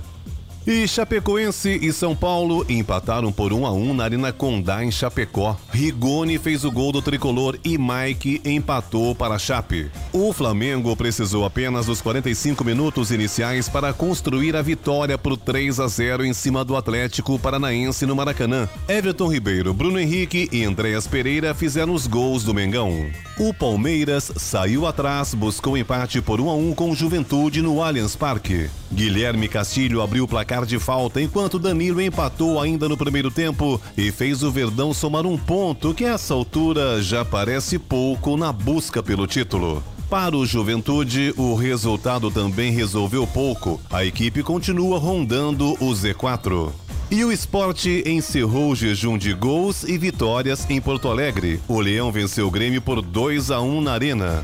E 0.68 0.88
Chapecoense 0.88 1.80
e 1.82 1.92
São 1.94 2.14
Paulo 2.14 2.66
empataram 2.70 3.32
por 3.32 3.54
1 3.54 3.66
a 3.66 3.72
1 3.72 3.94
na 3.94 4.04
Arena 4.04 4.34
Condá 4.34 4.84
em 4.84 4.92
Chapecó. 4.92 5.58
Rigoni 5.72 6.38
fez 6.38 6.66
o 6.66 6.72
gol 6.72 6.92
do 6.92 7.02
tricolor 7.02 7.58
e 7.64 7.78
Mike 7.78 8.42
empatou 8.44 9.16
para 9.16 9.36
a 9.36 9.40
Chape. 9.40 9.90
O 10.12 10.34
Flamengo 10.34 10.96
precisou 10.98 11.46
apenas 11.46 11.86
dos 11.86 12.02
45 12.02 12.64
minutos 12.64 13.10
iniciais 13.10 13.70
para 13.70 13.94
construir 13.94 14.56
a 14.56 14.62
vitória 14.62 15.18
por 15.18 15.38
3 15.38 15.80
a 15.80 15.88
0 15.88 16.26
em 16.26 16.34
cima 16.34 16.64
do 16.66 16.76
Atlético 16.76 17.40
Paranaense 17.40 18.06
no 18.06 18.16
Maracanã. 18.16 18.68
Everton 18.88 19.32
Ribeiro, 19.32 19.74
Bruno 19.74 19.98
Henrique 19.98 20.50
e 20.52 20.66
Andréas 20.66 21.08
Pereira 21.08 21.54
fizeram 21.54 21.94
os 21.94 22.06
gols 22.06 22.44
do 22.44 22.54
Mengão. 22.54 23.10
O 23.40 23.54
Palmeiras 23.54 24.32
saiu 24.36 24.86
atrás, 24.86 25.34
buscou 25.34 25.78
empate 25.78 26.22
por 26.22 26.42
1 26.42 26.50
a 26.50 26.54
1 26.54 26.76
com 26.76 26.94
Juventude 26.94 27.62
no 27.62 27.82
Allianz 27.82 28.16
Parque. 28.16 28.70
Guilherme 28.92 29.48
Castilho 29.48 30.02
abriu 30.02 30.26
o 30.26 30.28
placar 30.28 30.49
de 30.66 30.80
falta, 30.80 31.22
enquanto 31.22 31.60
Danilo 31.60 32.02
empatou 32.02 32.60
ainda 32.60 32.90
no 32.90 32.98
primeiro 32.98 33.30
tempo 33.30 33.80
e 33.96 34.12
fez 34.12 34.42
o 34.42 34.52
Verdão 34.52 34.94
somar 34.94 35.26
um 35.26 35.38
ponto 35.38 35.94
que 35.94 36.06
a 36.06 36.14
essa 36.14 36.34
altura 36.34 37.02
já 37.02 37.24
parece 37.24 37.78
pouco 37.78 38.36
na 38.36 38.52
busca 38.52 39.04
pelo 39.04 39.28
título. 39.28 39.84
Para 40.10 40.36
o 40.36 40.46
Juventude, 40.46 41.34
o 41.38 41.54
resultado 41.54 42.32
também 42.32 42.72
resolveu 42.72 43.28
pouco. 43.28 43.80
A 43.92 44.04
equipe 44.04 44.42
continua 44.42 44.98
rondando 44.98 45.74
o 45.74 45.94
Z4. 45.94 46.72
E 47.12 47.24
o 47.24 47.32
esporte 47.32 48.04
encerrou 48.06 48.72
o 48.72 48.76
jejum 48.76 49.18
de 49.18 49.34
gols 49.34 49.84
e 49.84 49.98
vitórias 49.98 50.68
em 50.70 50.82
Porto 50.82 51.08
Alegre. 51.08 51.60
O 51.68 51.80
Leão 51.80 52.12
venceu 52.12 52.48
o 52.48 52.52
Grêmio 52.52 52.82
por 52.82 53.02
2 53.02 53.52
a 53.52 53.62
1 53.62 53.82
na 53.82 53.94
Arena. 53.94 54.44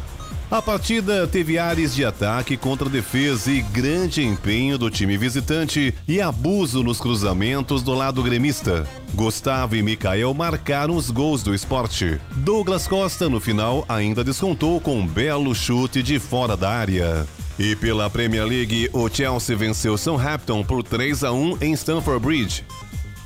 A 0.49 0.61
partida 0.61 1.27
teve 1.27 1.57
áreas 1.57 1.95
de 1.95 2.05
ataque 2.05 2.55
contra 2.55 2.87
defesa 2.87 3.51
e 3.51 3.61
grande 3.61 4.23
empenho 4.23 4.77
do 4.77 4.91
time 4.91 5.17
visitante 5.17 5.93
e 6.07 6.21
abuso 6.21 6.83
nos 6.83 6.99
cruzamentos 6.99 7.81
do 7.81 7.95
lado 7.95 8.21
gremista. 8.21 8.87
Gustavo 9.15 9.75
e 9.75 9.81
Mikael 9.81 10.31
marcaram 10.35 10.95
os 10.95 11.09
gols 11.09 11.41
do 11.41 11.53
esporte. 11.53 12.21
Douglas 12.37 12.87
Costa, 12.87 13.27
no 13.27 13.39
final, 13.39 13.83
ainda 13.89 14.23
descontou 14.23 14.79
com 14.79 14.99
um 14.99 15.07
belo 15.07 15.55
chute 15.55 16.03
de 16.03 16.19
fora 16.19 16.55
da 16.55 16.69
área. 16.69 17.25
E 17.57 17.75
pela 17.75 18.09
Premier 18.09 18.45
League, 18.45 18.89
o 18.93 19.09
Chelsea 19.09 19.55
venceu 19.55 19.97
Southampton 19.97 20.63
por 20.63 20.83
3 20.83 21.23
a 21.23 21.31
1 21.31 21.57
em 21.61 21.73
Stamford 21.73 22.23
Bridge. 22.23 22.63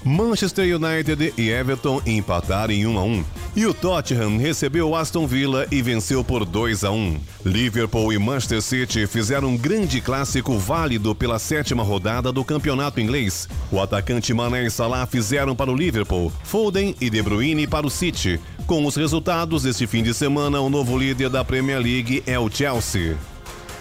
Manchester 0.03 0.75
United 0.75 1.33
e 1.37 1.49
Everton 1.49 2.01
empataram 2.05 2.73
em 2.73 2.85
1 2.85 2.97
a 2.97 3.03
1. 3.03 3.25
E 3.55 3.65
o 3.65 3.73
Tottenham 3.73 4.37
recebeu 4.37 4.95
Aston 4.95 5.27
Villa 5.27 5.67
e 5.69 5.81
venceu 5.81 6.23
por 6.23 6.45
2 6.45 6.83
a 6.83 6.91
1. 6.91 7.19
Liverpool 7.45 8.13
e 8.13 8.17
Manchester 8.17 8.61
City 8.61 9.07
fizeram 9.07 9.49
um 9.49 9.57
grande 9.57 9.99
clássico 9.99 10.57
válido 10.57 11.13
pela 11.13 11.37
sétima 11.37 11.83
rodada 11.83 12.31
do 12.31 12.45
campeonato 12.45 13.01
inglês. 13.01 13.49
O 13.71 13.81
atacante 13.81 14.33
Mané 14.33 14.65
e 14.65 14.69
Salah 14.69 15.05
fizeram 15.05 15.55
para 15.55 15.71
o 15.71 15.75
Liverpool, 15.75 16.31
Foden 16.43 16.95
e 17.01 17.09
De 17.09 17.21
Bruyne 17.21 17.67
para 17.67 17.85
o 17.85 17.89
City. 17.89 18.39
Com 18.65 18.85
os 18.85 18.95
resultados 18.95 19.63
deste 19.63 19.85
fim 19.85 20.03
de 20.03 20.13
semana, 20.13 20.61
o 20.61 20.69
novo 20.69 20.97
líder 20.97 21.29
da 21.29 21.43
Premier 21.43 21.79
League 21.79 22.23
é 22.25 22.39
o 22.39 22.49
Chelsea. 22.49 23.17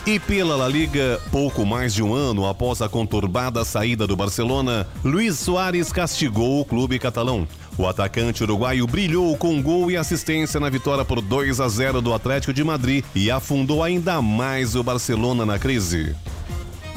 E 0.08 0.18
pela 0.18 0.56
La 0.56 0.66
Liga, 0.66 1.20
pouco 1.30 1.66
mais 1.66 1.92
de 1.92 2.02
um 2.02 2.14
ano 2.14 2.46
após 2.46 2.80
a 2.80 2.88
conturbada 2.88 3.62
saída 3.62 4.06
do 4.06 4.16
Barcelona, 4.16 4.86
Luiz 5.04 5.38
Soares 5.38 5.92
castigou 5.92 6.62
o 6.62 6.64
clube 6.64 6.98
catalão. 6.98 7.46
O 7.76 7.86
atacante 7.86 8.42
uruguaio 8.42 8.86
brilhou 8.86 9.36
com 9.36 9.62
gol 9.62 9.90
e 9.90 9.98
assistência 9.98 10.58
na 10.58 10.70
vitória 10.70 11.04
por 11.04 11.20
2 11.20 11.60
a 11.60 11.68
0 11.68 12.00
do 12.00 12.14
Atlético 12.14 12.54
de 12.54 12.64
Madrid 12.64 13.04
e 13.14 13.30
afundou 13.30 13.82
ainda 13.82 14.22
mais 14.22 14.74
o 14.74 14.82
Barcelona 14.82 15.44
na 15.44 15.58
crise. 15.58 16.16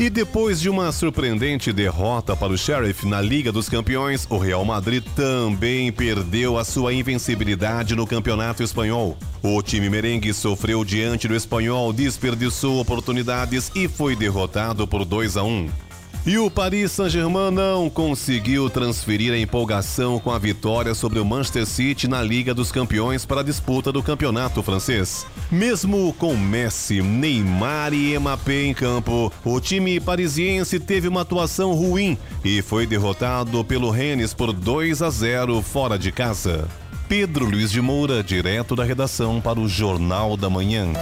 E 0.02 0.10
depois 0.10 0.60
de 0.60 0.68
uma 0.68 0.92
surpreendente 0.92 1.72
derrota 1.72 2.36
para 2.36 2.52
o 2.52 2.58
Sheriff 2.58 3.08
na 3.08 3.22
Liga 3.22 3.52
dos 3.52 3.70
Campeões, 3.70 4.26
o 4.32 4.40
Real 4.40 4.66
Madrid 4.66 5.04
também 5.16 5.92
perdeu 5.92 6.58
a 6.58 6.64
sua 6.64 6.92
invencibilidade 6.92 7.96
no 7.96 8.08
Campeonato 8.08 8.64
Espanhol. 8.64 9.16
O 9.44 9.62
time 9.62 9.92
merengue 9.92 10.34
sofreu 10.34 10.84
diante 10.84 11.28
do 11.28 11.36
Espanhol, 11.36 11.94
desperdiçou 11.94 12.82
oportunidades 12.82 13.72
e 13.76 13.88
foi 13.88 14.16
derrotado 14.16 14.88
por 14.88 15.06
2 15.06 15.38
a 15.38 15.44
1. 15.44 15.91
E 16.24 16.38
o 16.38 16.52
Paris 16.52 16.92
Saint-Germain 16.92 17.50
não 17.50 17.90
conseguiu 17.90 18.70
transferir 18.70 19.34
a 19.34 19.38
empolgação 19.40 20.20
com 20.20 20.30
a 20.30 20.38
vitória 20.38 20.94
sobre 20.94 21.20
o 21.20 21.26
Manchester 21.26 21.66
City 21.66 22.08
na 22.08 22.22
Liga 22.22 22.54
dos 22.54 22.72
Campeões 22.72 23.26
para 23.26 23.42
a 23.42 23.44
disputa 23.44 23.92
do 23.92 24.04
campeonato 24.04 24.62
francês. 24.62 25.26
Mesmo 25.52 26.14
com 26.14 26.38
Messi, 26.38 27.02
Neymar 27.02 27.92
e 27.92 28.18
Mbappé 28.20 28.66
em 28.66 28.74
campo, 28.74 29.34
o 29.44 29.60
time 29.60 30.00
parisiense 30.00 30.80
teve 30.80 31.08
uma 31.08 31.22
atuação 31.22 31.74
ruim 31.74 32.16
e 32.46 32.62
foi 32.62 32.86
derrotado 32.86 33.66
pelo 33.66 33.90
Rennes 33.90 34.32
por 34.32 34.54
2 34.54 35.02
a 35.02 35.10
0 35.10 35.60
fora 35.64 35.98
de 35.98 36.12
casa. 36.12 36.68
Pedro 37.10 37.46
Luiz 37.46 37.72
de 37.72 37.82
Moura, 37.82 38.24
direto 38.24 38.76
da 38.76 38.84
redação 38.84 39.42
para 39.42 39.60
o 39.60 39.68
Jornal 39.68 40.38
da 40.38 40.52
Manhã. 40.52 40.94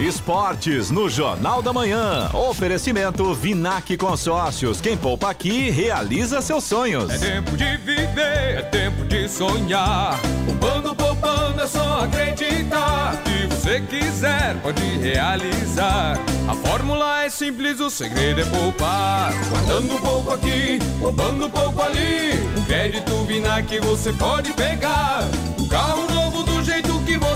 Esportes 0.00 0.90
no 0.90 1.08
Jornal 1.08 1.60
da 1.60 1.72
Manhã. 1.72 2.30
Oferecimento 2.32 3.34
Vinac 3.34 3.96
Consórcios. 3.96 4.80
Quem 4.80 4.96
poupa 4.96 5.30
aqui 5.30 5.70
realiza 5.70 6.40
seus 6.40 6.64
sonhos. 6.64 7.10
É 7.10 7.18
tempo 7.18 7.56
de 7.56 7.76
viver, 7.78 8.58
é 8.58 8.62
tempo 8.62 9.04
de 9.04 9.28
sonhar. 9.28 10.18
Poupando, 10.46 10.94
poupando, 10.94 11.60
é 11.60 11.66
só 11.66 12.04
acreditar. 12.04 13.20
Se 13.26 13.46
você 13.48 13.80
quiser, 13.80 14.56
pode 14.62 14.82
realizar. 14.98 16.18
A 16.48 16.54
fórmula 16.54 17.24
é 17.24 17.28
simples, 17.28 17.80
o 17.80 17.90
segredo 17.90 18.40
é 18.40 18.44
poupar. 18.44 19.32
Guardando 19.50 20.00
pouco 20.00 20.32
aqui, 20.32 20.78
poupando 21.00 21.50
pouco 21.50 21.82
ali. 21.82 22.32
Um 22.56 22.64
crédito 22.64 23.24
Vinac 23.24 23.78
você 23.80 24.12
pode 24.12 24.52
pegar. 24.52 25.24
Um 25.58 25.66
carro 25.66 26.06
novo 26.12 26.47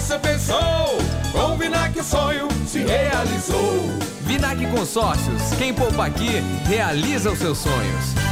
você 0.02 0.18
pensou. 0.18 0.58
Com 1.30 1.54
o 1.54 1.56
Vinac 1.56 1.98
o 1.98 2.02
sonho 2.02 2.48
se 2.66 2.80
realizou. 2.80 3.88
Vinac 4.22 4.66
Consórcios, 4.66 5.54
quem 5.56 5.72
poupa 5.72 6.06
aqui, 6.06 6.42
realiza 6.66 7.30
os 7.30 7.38
seus 7.38 7.58
sonhos. 7.58 8.31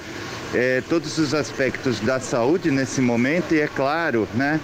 É, 0.55 0.83
todos 0.89 1.19
os 1.19 1.35
aspectos 1.35 2.01
da 2.01 2.19
saúde 2.19 2.71
nesse 2.71 3.03
momento 3.03 3.55
e, 3.55 3.61
é 3.61 3.69
claro, 3.69 4.27
né? 4.35 4.59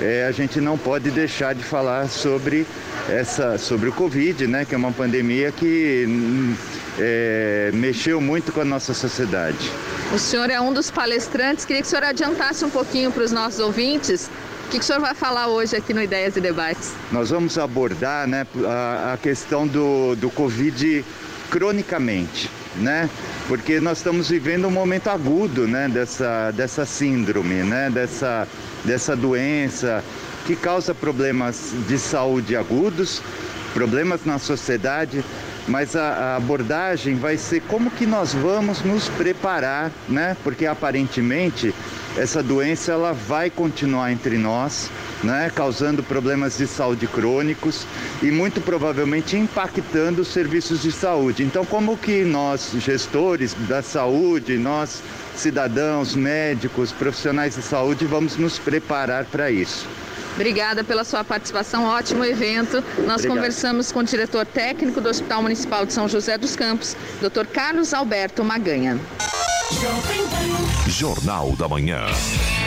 É, 0.00 0.26
a 0.28 0.32
gente 0.32 0.60
não 0.60 0.78
pode 0.78 1.10
deixar 1.10 1.54
de 1.54 1.64
falar 1.64 2.08
sobre 2.08 2.66
essa 3.08 3.58
sobre 3.58 3.88
o 3.88 3.92
Covid, 3.92 4.46
né, 4.46 4.64
que 4.64 4.74
é 4.74 4.78
uma 4.78 4.92
pandemia 4.92 5.50
que 5.50 6.04
hum, 6.08 6.54
é, 6.98 7.70
mexeu 7.74 8.20
muito 8.20 8.52
com 8.52 8.60
a 8.60 8.64
nossa 8.64 8.94
sociedade. 8.94 9.70
O 10.14 10.18
senhor 10.18 10.50
é 10.50 10.60
um 10.60 10.72
dos 10.72 10.90
palestrantes, 10.90 11.64
queria 11.64 11.82
que 11.82 11.88
o 11.88 11.90
senhor 11.90 12.04
adiantasse 12.04 12.64
um 12.64 12.70
pouquinho 12.70 13.10
para 13.10 13.24
os 13.24 13.32
nossos 13.32 13.58
ouvintes 13.60 14.30
o 14.68 14.70
que, 14.70 14.78
que 14.78 14.84
o 14.84 14.86
senhor 14.86 15.00
vai 15.00 15.14
falar 15.14 15.48
hoje 15.48 15.74
aqui 15.74 15.94
no 15.94 16.02
Ideias 16.02 16.36
e 16.36 16.42
Debates? 16.42 16.92
Nós 17.10 17.30
vamos 17.30 17.56
abordar 17.56 18.28
né, 18.28 18.46
a, 18.66 19.14
a 19.14 19.16
questão 19.16 19.66
do, 19.66 20.14
do 20.16 20.28
Covid 20.28 21.02
cronicamente, 21.48 22.50
né? 22.78 23.08
Porque 23.46 23.80
nós 23.80 23.98
estamos 23.98 24.28
vivendo 24.28 24.66
um 24.66 24.70
momento 24.70 25.08
agudo, 25.08 25.66
né, 25.66 25.88
dessa, 25.88 26.50
dessa 26.52 26.84
síndrome, 26.84 27.62
né, 27.62 27.90
dessa, 27.90 28.46
dessa 28.84 29.16
doença 29.16 30.02
que 30.46 30.56
causa 30.56 30.94
problemas 30.94 31.74
de 31.86 31.98
saúde 31.98 32.56
agudos, 32.56 33.22
problemas 33.74 34.24
na 34.24 34.38
sociedade, 34.38 35.22
mas 35.68 35.94
a, 35.94 36.08
a, 36.08 36.36
abordagem 36.36 37.14
vai 37.14 37.36
ser 37.36 37.60
como 37.62 37.90
que 37.90 38.06
nós 38.06 38.32
vamos 38.32 38.82
nos 38.82 39.08
preparar, 39.10 39.90
né? 40.08 40.36
Porque 40.42 40.66
aparentemente 40.66 41.74
essa 42.16 42.42
doença 42.42 42.92
ela 42.92 43.12
vai 43.12 43.50
continuar 43.50 44.10
entre 44.10 44.38
nós, 44.38 44.90
né, 45.22 45.52
causando 45.54 46.02
problemas 46.02 46.58
de 46.58 46.66
saúde 46.66 47.06
crônicos 47.06 47.86
e 48.22 48.30
muito 48.30 48.60
provavelmente 48.60 49.36
impactando 49.36 50.22
os 50.22 50.28
serviços 50.28 50.82
de 50.82 50.90
saúde. 50.90 51.44
Então, 51.44 51.64
como 51.64 51.96
que 51.96 52.24
nós, 52.24 52.72
gestores 52.78 53.54
da 53.68 53.82
saúde, 53.82 54.56
nós 54.56 55.02
cidadãos, 55.36 56.16
médicos, 56.16 56.90
profissionais 56.90 57.54
de 57.54 57.62
saúde, 57.62 58.04
vamos 58.04 58.36
nos 58.36 58.58
preparar 58.58 59.24
para 59.26 59.50
isso? 59.50 59.86
Obrigada 60.38 60.84
pela 60.84 61.02
sua 61.02 61.24
participação, 61.24 61.84
ótimo 61.84 62.24
evento. 62.24 62.76
Nós 62.98 63.16
Obrigado. 63.16 63.26
conversamos 63.26 63.90
com 63.90 63.98
o 63.98 64.04
diretor 64.04 64.46
técnico 64.46 65.00
do 65.00 65.08
Hospital 65.08 65.42
Municipal 65.42 65.84
de 65.84 65.92
São 65.92 66.08
José 66.08 66.38
dos 66.38 66.54
Campos, 66.54 66.96
Dr. 67.20 67.44
Carlos 67.52 67.92
Alberto 67.92 68.44
Maganha. 68.44 69.00
Jornal 70.86 71.56
da 71.56 71.68
Manhã. 71.68 72.06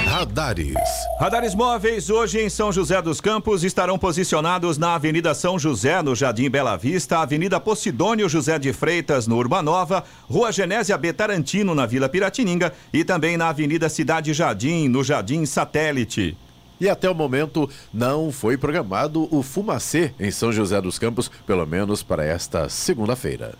Radares. 0.05 0.75
Radares 1.17 1.55
móveis 1.55 2.09
hoje 2.09 2.41
em 2.41 2.49
São 2.49 2.73
José 2.73 3.01
dos 3.01 3.21
Campos 3.21 3.63
estarão 3.63 3.97
posicionados 3.97 4.77
na 4.77 4.95
Avenida 4.95 5.33
São 5.33 5.57
José, 5.57 6.01
no 6.01 6.13
Jardim 6.13 6.49
Bela 6.49 6.75
Vista, 6.75 7.19
Avenida 7.19 7.57
Posidônio 7.57 8.27
José 8.27 8.59
de 8.59 8.73
Freitas, 8.73 9.27
no 9.27 9.37
Urbanova, 9.37 10.03
Rua 10.29 10.51
Genésia 10.51 10.97
B. 10.97 11.13
Tarantino, 11.13 11.73
na 11.73 11.85
Vila 11.85 12.09
Piratininga 12.09 12.73
e 12.91 13.05
também 13.05 13.37
na 13.37 13.47
Avenida 13.47 13.87
Cidade 13.87 14.33
Jardim, 14.33 14.89
no 14.89 15.05
Jardim 15.05 15.45
Satélite. 15.45 16.35
E 16.81 16.89
até 16.89 17.07
o 17.07 17.13
momento 17.13 17.69
não 17.93 18.31
foi 18.31 18.57
programado 18.57 19.27
o 19.29 19.43
Fumacê 19.43 20.15
em 20.19 20.31
São 20.31 20.51
José 20.51 20.81
dos 20.81 20.97
Campos, 20.97 21.29
pelo 21.45 21.63
menos 21.67 22.01
para 22.01 22.25
esta 22.25 22.67
segunda-feira. 22.69 23.53